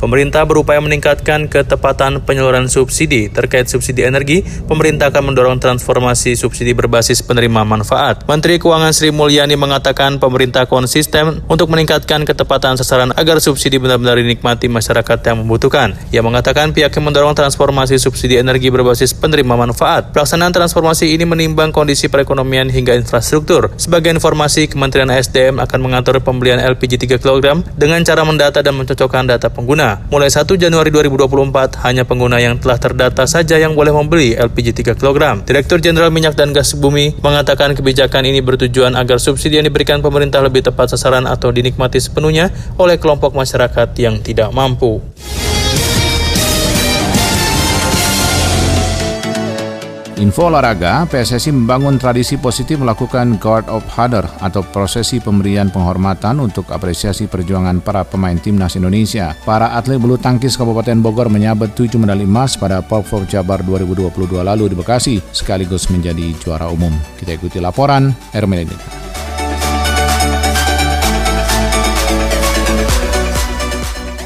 Pemerintah 0.00 0.48
berupaya 0.48 0.80
meningkatkan 0.80 1.44
ketepatan 1.44 2.24
penyaluran 2.24 2.72
subsidi. 2.72 3.28
Terkait 3.28 3.68
subsidi 3.68 4.08
energi, 4.08 4.40
pemerintah 4.64 5.12
akan 5.12 5.28
mendorong 5.28 5.60
transformasi 5.60 6.40
subsidi 6.40 6.72
berbasis 6.72 7.20
penerima 7.20 7.68
manfaat. 7.68 8.24
Menteri 8.24 8.56
Keuangan 8.56 8.96
Sri 8.96 9.12
Mulyani 9.12 9.60
mengatakan 9.60 10.16
pemerintah 10.16 10.64
konsisten 10.64 11.44
untuk 11.52 11.68
meningkatkan 11.68 12.24
ketepatan 12.24 12.80
sasaran 12.80 13.12
agar 13.12 13.44
subsidi 13.44 13.76
benar-benar 13.76 14.16
dinikmati 14.16 14.72
masyarakat 14.72 15.20
yang 15.20 15.44
membutuhkan. 15.44 15.92
Ia 16.08 16.24
mengatakan 16.24 16.72
pihaknya 16.72 17.04
mendorong 17.04 17.36
transformasi 17.36 18.00
subsidi 18.00 18.40
energi 18.40 18.72
berbasis 18.72 19.12
penerima 19.12 19.52
manfaat. 19.52 20.16
Pelaksanaan 20.16 20.56
transformasi 20.56 21.12
ini 21.12 21.28
menimbang 21.28 21.76
kondisi 21.76 22.08
perekonomian 22.08 22.72
hingga 22.72 22.96
infrastruktur. 22.96 23.68
Sebagai 23.76 24.16
informasi, 24.16 24.64
Kementerian 24.64 25.12
SDM 25.12 25.60
akan 25.60 25.78
mengatur 25.84 26.16
pembelian 26.24 26.56
LPG 26.56 27.04
3 27.04 27.20
kg 27.20 27.60
dengan 27.76 28.00
cara 28.00 28.24
mendata 28.24 28.64
dan 28.64 28.80
mencocokkan 28.80 29.28
data 29.28 29.52
pengguna. 29.52 29.89
Mulai 30.12 30.30
1 30.30 30.46
Januari 30.54 30.92
2024, 30.92 31.82
hanya 31.86 32.06
pengguna 32.06 32.38
yang 32.38 32.60
telah 32.60 32.76
terdata 32.76 33.24
saja 33.24 33.56
yang 33.56 33.72
boleh 33.72 33.90
membeli 33.90 34.36
LPG 34.36 34.94
3 34.94 34.98
kg. 34.98 35.42
Direktur 35.42 35.80
Jenderal 35.80 36.12
Minyak 36.12 36.36
dan 36.36 36.54
Gas 36.54 36.76
Bumi 36.76 37.16
mengatakan 37.18 37.74
kebijakan 37.74 38.28
ini 38.28 38.44
bertujuan 38.44 38.94
agar 38.94 39.18
subsidi 39.18 39.58
yang 39.58 39.66
diberikan 39.66 40.04
pemerintah 40.04 40.44
lebih 40.44 40.62
tepat 40.66 40.94
sasaran 40.94 41.26
atau 41.26 41.50
dinikmati 41.50 41.98
sepenuhnya 41.98 42.52
oleh 42.76 43.00
kelompok 43.00 43.34
masyarakat 43.34 43.88
yang 43.98 44.20
tidak 44.22 44.52
mampu. 44.54 45.00
Info 50.20 50.52
olahraga, 50.52 51.08
PSSI 51.08 51.48
membangun 51.48 51.96
tradisi 51.96 52.36
positif 52.36 52.76
melakukan 52.76 53.40
Guard 53.40 53.72
of 53.72 53.80
Honor 53.96 54.28
atau 54.44 54.60
prosesi 54.60 55.16
pemberian 55.16 55.72
penghormatan 55.72 56.44
untuk 56.44 56.68
apresiasi 56.76 57.24
perjuangan 57.24 57.80
para 57.80 58.04
pemain 58.04 58.36
timnas 58.36 58.76
Indonesia. 58.76 59.32
Para 59.48 59.72
atlet 59.72 59.96
bulu 59.96 60.20
tangkis 60.20 60.60
Kabupaten 60.60 61.00
Bogor 61.00 61.32
menyabet 61.32 61.72
7 61.72 61.96
medali 61.96 62.28
emas 62.28 62.52
pada 62.60 62.84
Porprov 62.84 63.24
Jabar 63.32 63.64
2022 63.64 64.44
lalu 64.44 64.68
di 64.68 64.76
Bekasi, 64.76 65.24
sekaligus 65.32 65.88
menjadi 65.88 66.36
juara 66.36 66.68
umum. 66.68 66.92
Kita 67.16 67.40
ikuti 67.40 67.56
laporan 67.56 68.12
Ermelinda. 68.36 69.09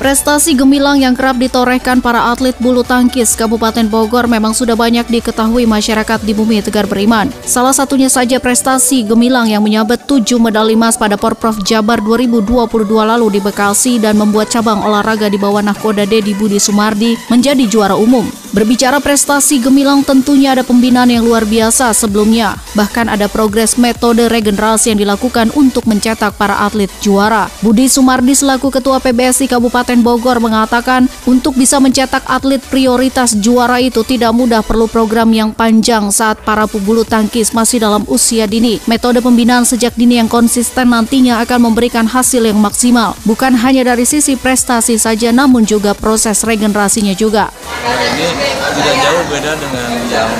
Prestasi 0.05 0.53
gemilang 0.53 1.01
yang 1.01 1.17
kerap 1.17 1.40
ditorehkan 1.40 2.05
para 2.05 2.29
atlet 2.29 2.53
bulu 2.61 2.85
tangkis 2.85 3.33
Kabupaten 3.40 3.88
Bogor 3.88 4.29
memang 4.29 4.53
sudah 4.53 4.77
banyak 4.77 5.09
diketahui 5.09 5.64
masyarakat 5.64 6.21
di 6.21 6.37
bumi 6.37 6.61
Tegar 6.61 6.85
Beriman. 6.85 7.33
Salah 7.49 7.73
satunya 7.73 8.12
saja 8.12 8.37
prestasi 8.37 9.01
gemilang 9.09 9.49
yang 9.49 9.64
menyabet 9.64 10.05
tujuh 10.05 10.37
medali 10.37 10.77
emas 10.77 11.01
pada 11.01 11.17
Porprov 11.17 11.57
Jabar 11.64 12.05
2022 12.05 12.45
lalu 12.85 13.27
di 13.33 13.40
Bekasi 13.40 13.97
dan 13.97 14.21
membuat 14.21 14.53
cabang 14.53 14.85
olahraga 14.85 15.33
di 15.33 15.40
bawah 15.40 15.64
nahkoda 15.64 16.05
Dedi 16.05 16.37
Budi 16.37 16.61
Sumardi 16.61 17.17
menjadi 17.33 17.64
juara 17.64 17.97
umum. 17.97 18.29
Berbicara 18.53 19.01
prestasi 19.01 19.59
gemilang 19.59 20.05
tentunya 20.05 20.55
ada 20.55 20.62
pembinaan 20.62 21.11
yang 21.11 21.27
luar 21.27 21.43
biasa 21.43 21.90
sebelumnya. 21.90 22.55
Bahkan 22.79 23.11
ada 23.11 23.27
progres 23.27 23.75
metode 23.81 24.31
regenerasi 24.31 24.95
yang 24.95 25.01
dilakukan 25.01 25.51
untuk 25.59 25.88
mencetak 25.90 26.38
para 26.38 26.62
atlet 26.62 26.93
juara. 27.03 27.51
Budi 27.64 27.90
Sumardi 27.90 28.31
selaku 28.31 28.71
Ketua 28.71 29.03
PBSI 29.03 29.51
Kabupaten 29.51 29.94
Bogor 30.01 30.41
mengatakan 30.41 31.07
untuk 31.29 31.55
bisa 31.55 31.79
mencetak 31.79 32.25
atlet 32.25 32.59
prioritas 32.59 33.37
juara 33.39 33.79
itu 33.79 34.01
tidak 34.03 34.33
mudah 34.33 34.65
perlu 34.65 34.89
program 34.89 35.31
yang 35.31 35.53
panjang 35.53 36.09
saat 36.09 36.41
para 36.43 36.65
pebulu 36.65 37.05
tangkis 37.05 37.53
masih 37.53 37.85
dalam 37.85 38.03
usia 38.09 38.49
dini. 38.49 38.81
Metode 38.89 39.21
pembinaan 39.21 39.69
sejak 39.69 39.93
dini 39.95 40.19
yang 40.19 40.27
konsisten 40.33 40.91
nantinya 40.91 41.45
akan 41.45 41.71
memberikan 41.71 42.09
hasil 42.09 42.43
yang 42.43 42.59
maksimal. 42.59 43.15
Bukan 43.29 43.55
hanya 43.61 43.95
dari 43.95 44.09
sisi 44.09 44.35
prestasi 44.35 44.97
saja 44.97 45.31
namun 45.31 45.69
juga 45.69 45.93
proses 45.93 46.43
regenerasinya 46.43 47.13
juga. 47.13 47.53
Ini 47.85 48.27
tidak 48.75 48.95
jauh 49.05 49.25
beda 49.31 49.53
dengan 49.61 49.91
yang 50.11 50.31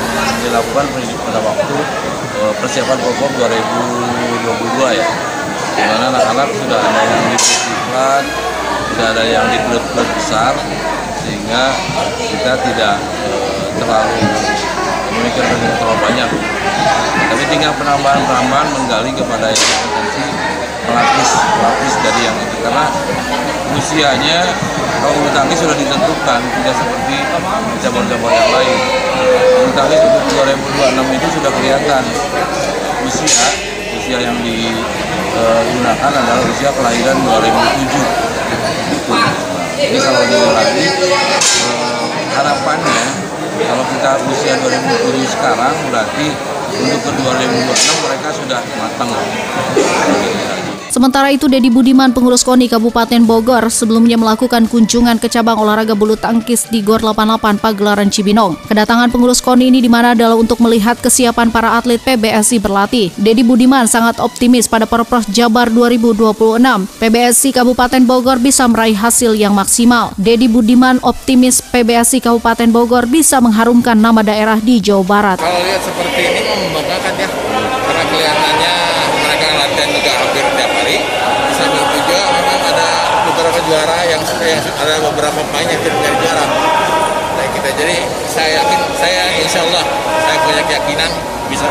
dilakukan 0.43 0.85
pada 1.27 1.41
waktu 1.45 1.77
eh, 2.41 2.53
persiapan 2.59 2.99
pokok 2.99 3.31
2022 3.37 4.99
ya 4.99 5.09
di 5.75 5.83
mana 5.83 6.05
anak-anak 6.15 6.49
sudah 6.55 6.79
ada 6.79 7.03
yang 7.03 7.25
di 7.35 7.39
sudah 8.95 9.11
ada 9.11 9.27
yang 9.27 9.43
di 9.51 9.59
klub-klub 9.59 10.07
besar 10.15 10.55
sehingga 11.19 11.75
kita 12.31 12.53
tidak 12.63 12.95
uh, 13.27 13.67
terlalu 13.75 14.23
memikirkan 15.19 15.59
yang 15.59 15.75
terlalu 15.83 15.99
banyak. 15.99 16.31
Tapi 17.27 17.43
tinggal 17.51 17.75
penambahan-penambahan 17.75 18.69
menggali 18.71 19.11
kepada 19.11 19.51
yang 19.51 19.67
potensi 19.83 20.25
pelapis 20.87 21.31
pelapis 21.59 21.95
dari 22.07 22.21
yang 22.23 22.37
itu. 22.39 22.57
Karena 22.63 22.87
usianya 23.75 24.39
kalau 25.03 25.15
bulu 25.19 25.31
tangkis 25.35 25.59
sudah 25.59 25.75
ditentukan 25.75 26.41
tidak 26.63 26.75
seperti 26.79 27.17
cabang-cabang 27.83 28.31
yang 28.31 28.51
lain. 28.55 28.79
Bulu 29.59 29.73
tangkis 29.75 30.01
untuk 30.07 30.23
2026 30.39 31.19
itu 31.19 31.27
sudah 31.35 31.51
kelihatan 31.51 32.03
usia 33.11 33.74
usia 34.05 34.21
yang 34.21 34.37
digunakan 34.45 36.13
adalah 36.13 36.45
usia 36.45 36.69
kelahiran 36.77 37.17
2007 37.25 37.89
jadi 39.81 39.97
kalau 39.97 40.23
dulu 40.29 40.49
lagi 40.53 40.93
eh, 40.93 42.05
harapannya 42.37 43.01
kalau 43.65 43.85
kita 43.97 44.13
usia 44.29 44.61
2007 44.61 45.09
sekarang 45.25 45.73
berarti 45.89 46.37
untuk 46.85 47.01
ke 47.01 47.13
2026 47.17 48.05
mereka 48.05 48.29
sudah 48.37 48.61
matang 48.77 49.09
Sementara 50.95 51.27
itu, 51.35 51.51
Dedi 51.51 51.75
Budiman, 51.75 52.15
pengurus 52.15 52.47
KONI 52.47 52.71
Kabupaten 52.71 53.19
Bogor, 53.27 53.67
sebelumnya 53.67 54.15
melakukan 54.15 54.71
kunjungan 54.71 55.19
ke 55.19 55.27
cabang 55.27 55.59
olahraga 55.59 55.99
bulu 55.99 56.15
tangkis 56.15 56.71
di 56.71 56.87
GOR 56.87 57.03
88 57.03 57.59
Pagelaran 57.59 58.15
Cibinong. 58.15 58.55
Kedatangan 58.71 59.11
pengurus 59.11 59.43
KONI 59.43 59.75
ini 59.75 59.83
di 59.83 59.91
mana 59.91 60.15
adalah 60.15 60.39
untuk 60.39 60.63
melihat 60.63 60.95
kesiapan 61.03 61.51
para 61.51 61.75
atlet 61.75 61.99
PBSI 61.99 62.63
berlatih. 62.63 63.11
Dedi 63.19 63.43
Budiman 63.43 63.91
sangat 63.91 64.23
optimis 64.23 64.71
pada 64.71 64.87
Porpros 64.87 65.27
Jabar 65.35 65.67
2026. 65.67 66.63
PBSI 67.03 67.51
Kabupaten 67.51 68.03
Bogor 68.07 68.39
bisa 68.39 68.63
meraih 68.71 68.95
hasil 68.95 69.35
yang 69.35 69.51
maksimal. 69.51 70.15
Dedi 70.15 70.47
Budiman 70.47 71.03
optimis 71.03 71.59
PBSI 71.75 72.23
Kabupaten 72.23 72.71
Bogor 72.71 73.11
bisa 73.11 73.43
mengharumkan 73.43 73.99
nama 73.99 74.23
daerah 74.23 74.63
di 74.63 74.79
Jawa 74.79 75.03
Barat. 75.03 75.43
Kalau 75.43 75.59
lihat 75.59 75.83
seperti 75.83 76.23
ini 76.23 76.71
membanggakan 76.71 77.19
ya, 77.19 77.27
karena 77.83 78.05
kelihatannya 78.07 78.75
mereka 79.27 79.47
latihan 79.59 79.91
juga 79.91 80.13
hampir 80.23 80.45
tiap 80.55 80.71
hari. 80.71 80.97
Di 81.45 81.55
samping 81.57 81.81
itu 81.81 81.97
juga 82.05 82.19
memang 82.29 82.61
ada 82.69 82.89
beberapa 83.25 83.61
juara 83.75 84.07
yang, 84.07 84.23
yang 84.23 84.63
ada 84.79 84.95
beberapa 85.03 85.41
pemain 85.51 85.67
yang 85.67 85.83
tidak 85.83 85.99
menjadi 85.99 86.17
juara. 86.23 86.45
Nah, 87.35 87.47
kita 87.59 87.71
jadi 87.75 87.97
saya 88.31 88.51
yakin, 88.63 88.81
saya 88.95 89.23
insya 89.43 89.61
Allah 89.67 89.85
saya 90.23 90.39
punya 90.47 90.63
keyakinan 90.63 91.11
bisa 91.51 91.67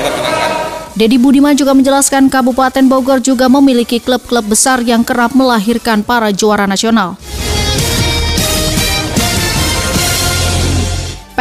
kita 0.00 0.10
tenangkan. 0.16 0.50
Dedi 0.96 1.16
Budiman 1.20 1.52
juga 1.52 1.76
menjelaskan 1.76 2.32
Kabupaten 2.32 2.84
Bogor 2.88 3.20
juga 3.20 3.52
memiliki 3.52 4.00
klub-klub 4.00 4.48
besar 4.48 4.80
yang 4.80 5.04
kerap 5.04 5.36
melahirkan 5.36 6.00
para 6.00 6.32
juara 6.32 6.64
nasional. 6.64 7.20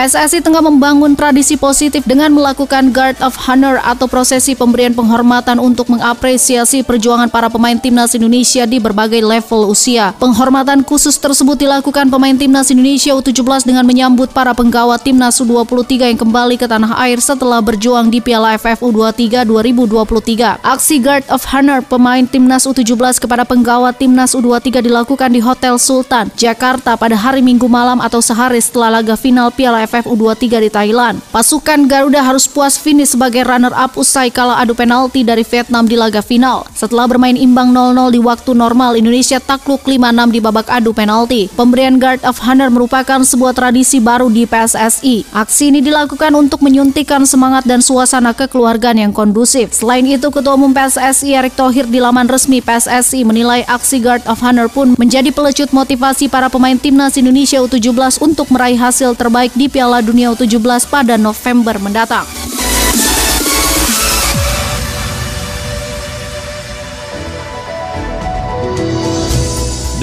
PSSI 0.02 0.42
tengah 0.42 0.66
membangun 0.66 1.14
tradisi 1.14 1.54
positif 1.54 2.02
dengan 2.10 2.34
melakukan 2.34 2.90
Guard 2.90 3.22
of 3.22 3.38
Honor 3.46 3.78
atau 3.86 4.10
prosesi 4.10 4.58
pemberian 4.58 4.98
penghormatan 4.98 5.62
untuk 5.62 5.94
mengapresiasi 5.94 6.82
perjuangan 6.82 7.30
para 7.30 7.54
pemain 7.54 7.78
timnas 7.78 8.18
Indonesia 8.18 8.66
di 8.66 8.82
berbagai 8.82 9.22
level 9.22 9.70
usia. 9.70 10.10
Penghormatan 10.18 10.82
khusus 10.82 11.22
tersebut 11.22 11.54
dilakukan 11.54 12.10
pemain 12.10 12.34
timnas 12.34 12.74
Indonesia 12.74 13.14
U17 13.14 13.70
dengan 13.70 13.86
menyambut 13.86 14.34
para 14.34 14.58
penggawa 14.58 14.98
timnas 14.98 15.38
U23 15.38 16.10
yang 16.10 16.18
kembali 16.18 16.58
ke 16.58 16.66
tanah 16.66 16.98
air 17.06 17.22
setelah 17.22 17.62
berjuang 17.62 18.10
di 18.10 18.26
Piala 18.26 18.58
AFF 18.58 18.82
U23 18.82 19.46
2023. 19.46 20.66
Aksi 20.66 20.98
Guard 20.98 21.30
of 21.30 21.46
Honor 21.54 21.86
pemain 21.86 22.26
timnas 22.26 22.66
U17 22.66 23.22
kepada 23.22 23.46
penggawa 23.46 23.94
timnas 23.94 24.34
U23 24.34 24.82
dilakukan 24.82 25.30
di 25.30 25.46
Hotel 25.46 25.78
Sultan, 25.78 26.34
Jakarta 26.34 26.98
pada 26.98 27.14
hari 27.14 27.46
Minggu 27.46 27.70
malam 27.70 28.02
atau 28.02 28.18
sehari 28.18 28.58
setelah 28.58 28.98
laga 28.98 29.14
final 29.14 29.54
Piala 29.54 29.86
AFF 29.86 29.91
U23 30.00 30.64
di 30.64 30.70
Thailand. 30.72 31.20
Pasukan 31.36 31.84
Garuda 31.92 32.24
harus 32.24 32.48
puas 32.48 32.80
finish 32.80 33.12
sebagai 33.12 33.44
runner-up 33.44 34.00
usai 34.00 34.32
kalah 34.32 34.64
adu 34.64 34.72
penalti 34.72 35.28
dari 35.28 35.44
Vietnam 35.44 35.84
di 35.84 36.00
laga 36.00 36.24
final. 36.24 36.64
Setelah 36.72 37.12
bermain 37.12 37.36
imbang 37.36 37.74
0-0 37.74 38.16
di 38.16 38.20
waktu 38.22 38.52
normal, 38.54 38.96
Indonesia 38.96 39.42
takluk 39.42 39.84
5-6 39.84 40.32
di 40.32 40.40
babak 40.40 40.68
adu 40.70 40.94
penalti. 40.94 41.50
Pemberian 41.58 41.98
Guard 41.98 42.22
of 42.22 42.38
Honor 42.46 42.70
merupakan 42.70 43.26
sebuah 43.26 43.58
tradisi 43.58 43.98
baru 43.98 44.30
di 44.30 44.46
PSSI. 44.46 45.34
Aksi 45.34 45.74
ini 45.74 45.82
dilakukan 45.82 46.32
untuk 46.38 46.62
menyuntikkan 46.62 47.26
semangat 47.26 47.66
dan 47.66 47.82
suasana 47.82 48.38
kekeluargaan 48.38 49.02
yang 49.02 49.14
kondusif. 49.16 49.74
Selain 49.74 50.06
itu, 50.06 50.30
Ketua 50.30 50.54
Umum 50.54 50.70
PSSI 50.70 51.34
Erick 51.34 51.58
Thohir 51.58 51.90
di 51.90 51.98
laman 51.98 52.30
resmi 52.30 52.62
PSSI 52.62 53.26
menilai 53.26 53.66
aksi 53.66 53.98
Guard 53.98 54.22
of 54.30 54.44
Honor 54.46 54.70
pun 54.70 54.94
menjadi 55.00 55.34
pelecut 55.34 55.74
motivasi 55.74 56.30
para 56.30 56.52
pemain 56.52 56.78
timnas 56.78 57.18
Indonesia 57.18 57.64
U17 57.64 58.22
untuk 58.22 58.52
meraih 58.54 58.78
hasil 58.78 59.18
terbaik 59.18 59.56
di 59.58 59.71
Piala 59.72 60.04
Dunia 60.04 60.36
U17 60.36 60.60
pada 60.92 61.16
November 61.16 61.80
mendatang. 61.80 62.28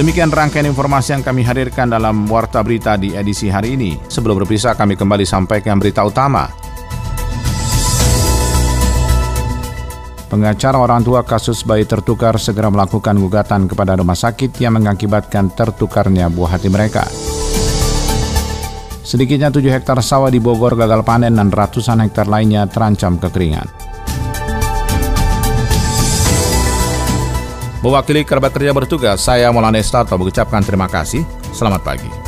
Demikian 0.01 0.31
rangkaian 0.31 0.65
informasi 0.65 1.19
yang 1.19 1.27
kami 1.27 1.43
hadirkan 1.43 1.91
dalam 1.91 2.25
Warta 2.31 2.63
Berita 2.63 2.95
di 2.95 3.13
edisi 3.13 3.51
hari 3.51 3.75
ini. 3.75 3.99
Sebelum 4.07 4.41
berpisah, 4.41 4.79
kami 4.79 4.95
kembali 4.95 5.27
sampaikan 5.27 5.77
berita 5.77 6.07
utama. 6.07 6.47
Pengacara 10.31 10.79
orang 10.79 11.03
tua 11.03 11.27
kasus 11.27 11.67
bayi 11.67 11.83
tertukar 11.83 12.39
segera 12.39 12.71
melakukan 12.71 13.19
gugatan 13.19 13.67
kepada 13.67 13.99
rumah 13.99 14.15
sakit 14.15 14.55
yang 14.63 14.79
mengakibatkan 14.79 15.51
tertukarnya 15.51 16.31
buah 16.31 16.57
hati 16.57 16.71
mereka. 16.71 17.28
Sedikitnya 19.09 19.49
7 19.49 19.65
hektar 19.73 19.97
sawah 20.05 20.29
di 20.29 20.37
Bogor 20.37 20.77
gagal 20.77 21.01
panen 21.01 21.33
dan 21.33 21.49
ratusan 21.49 22.05
hektar 22.05 22.29
lainnya 22.29 22.69
terancam 22.69 23.17
kekeringan. 23.17 23.65
Mewakili 27.81 28.29
kerabat 28.29 28.53
kerja 28.53 28.77
bertugas, 28.77 29.25
saya 29.25 29.49
Maulana 29.49 29.81
Estato 29.81 30.13
mengucapkan 30.21 30.61
terima 30.61 30.93
kasih. 30.93 31.25
Selamat 31.57 31.81
pagi. 31.89 32.28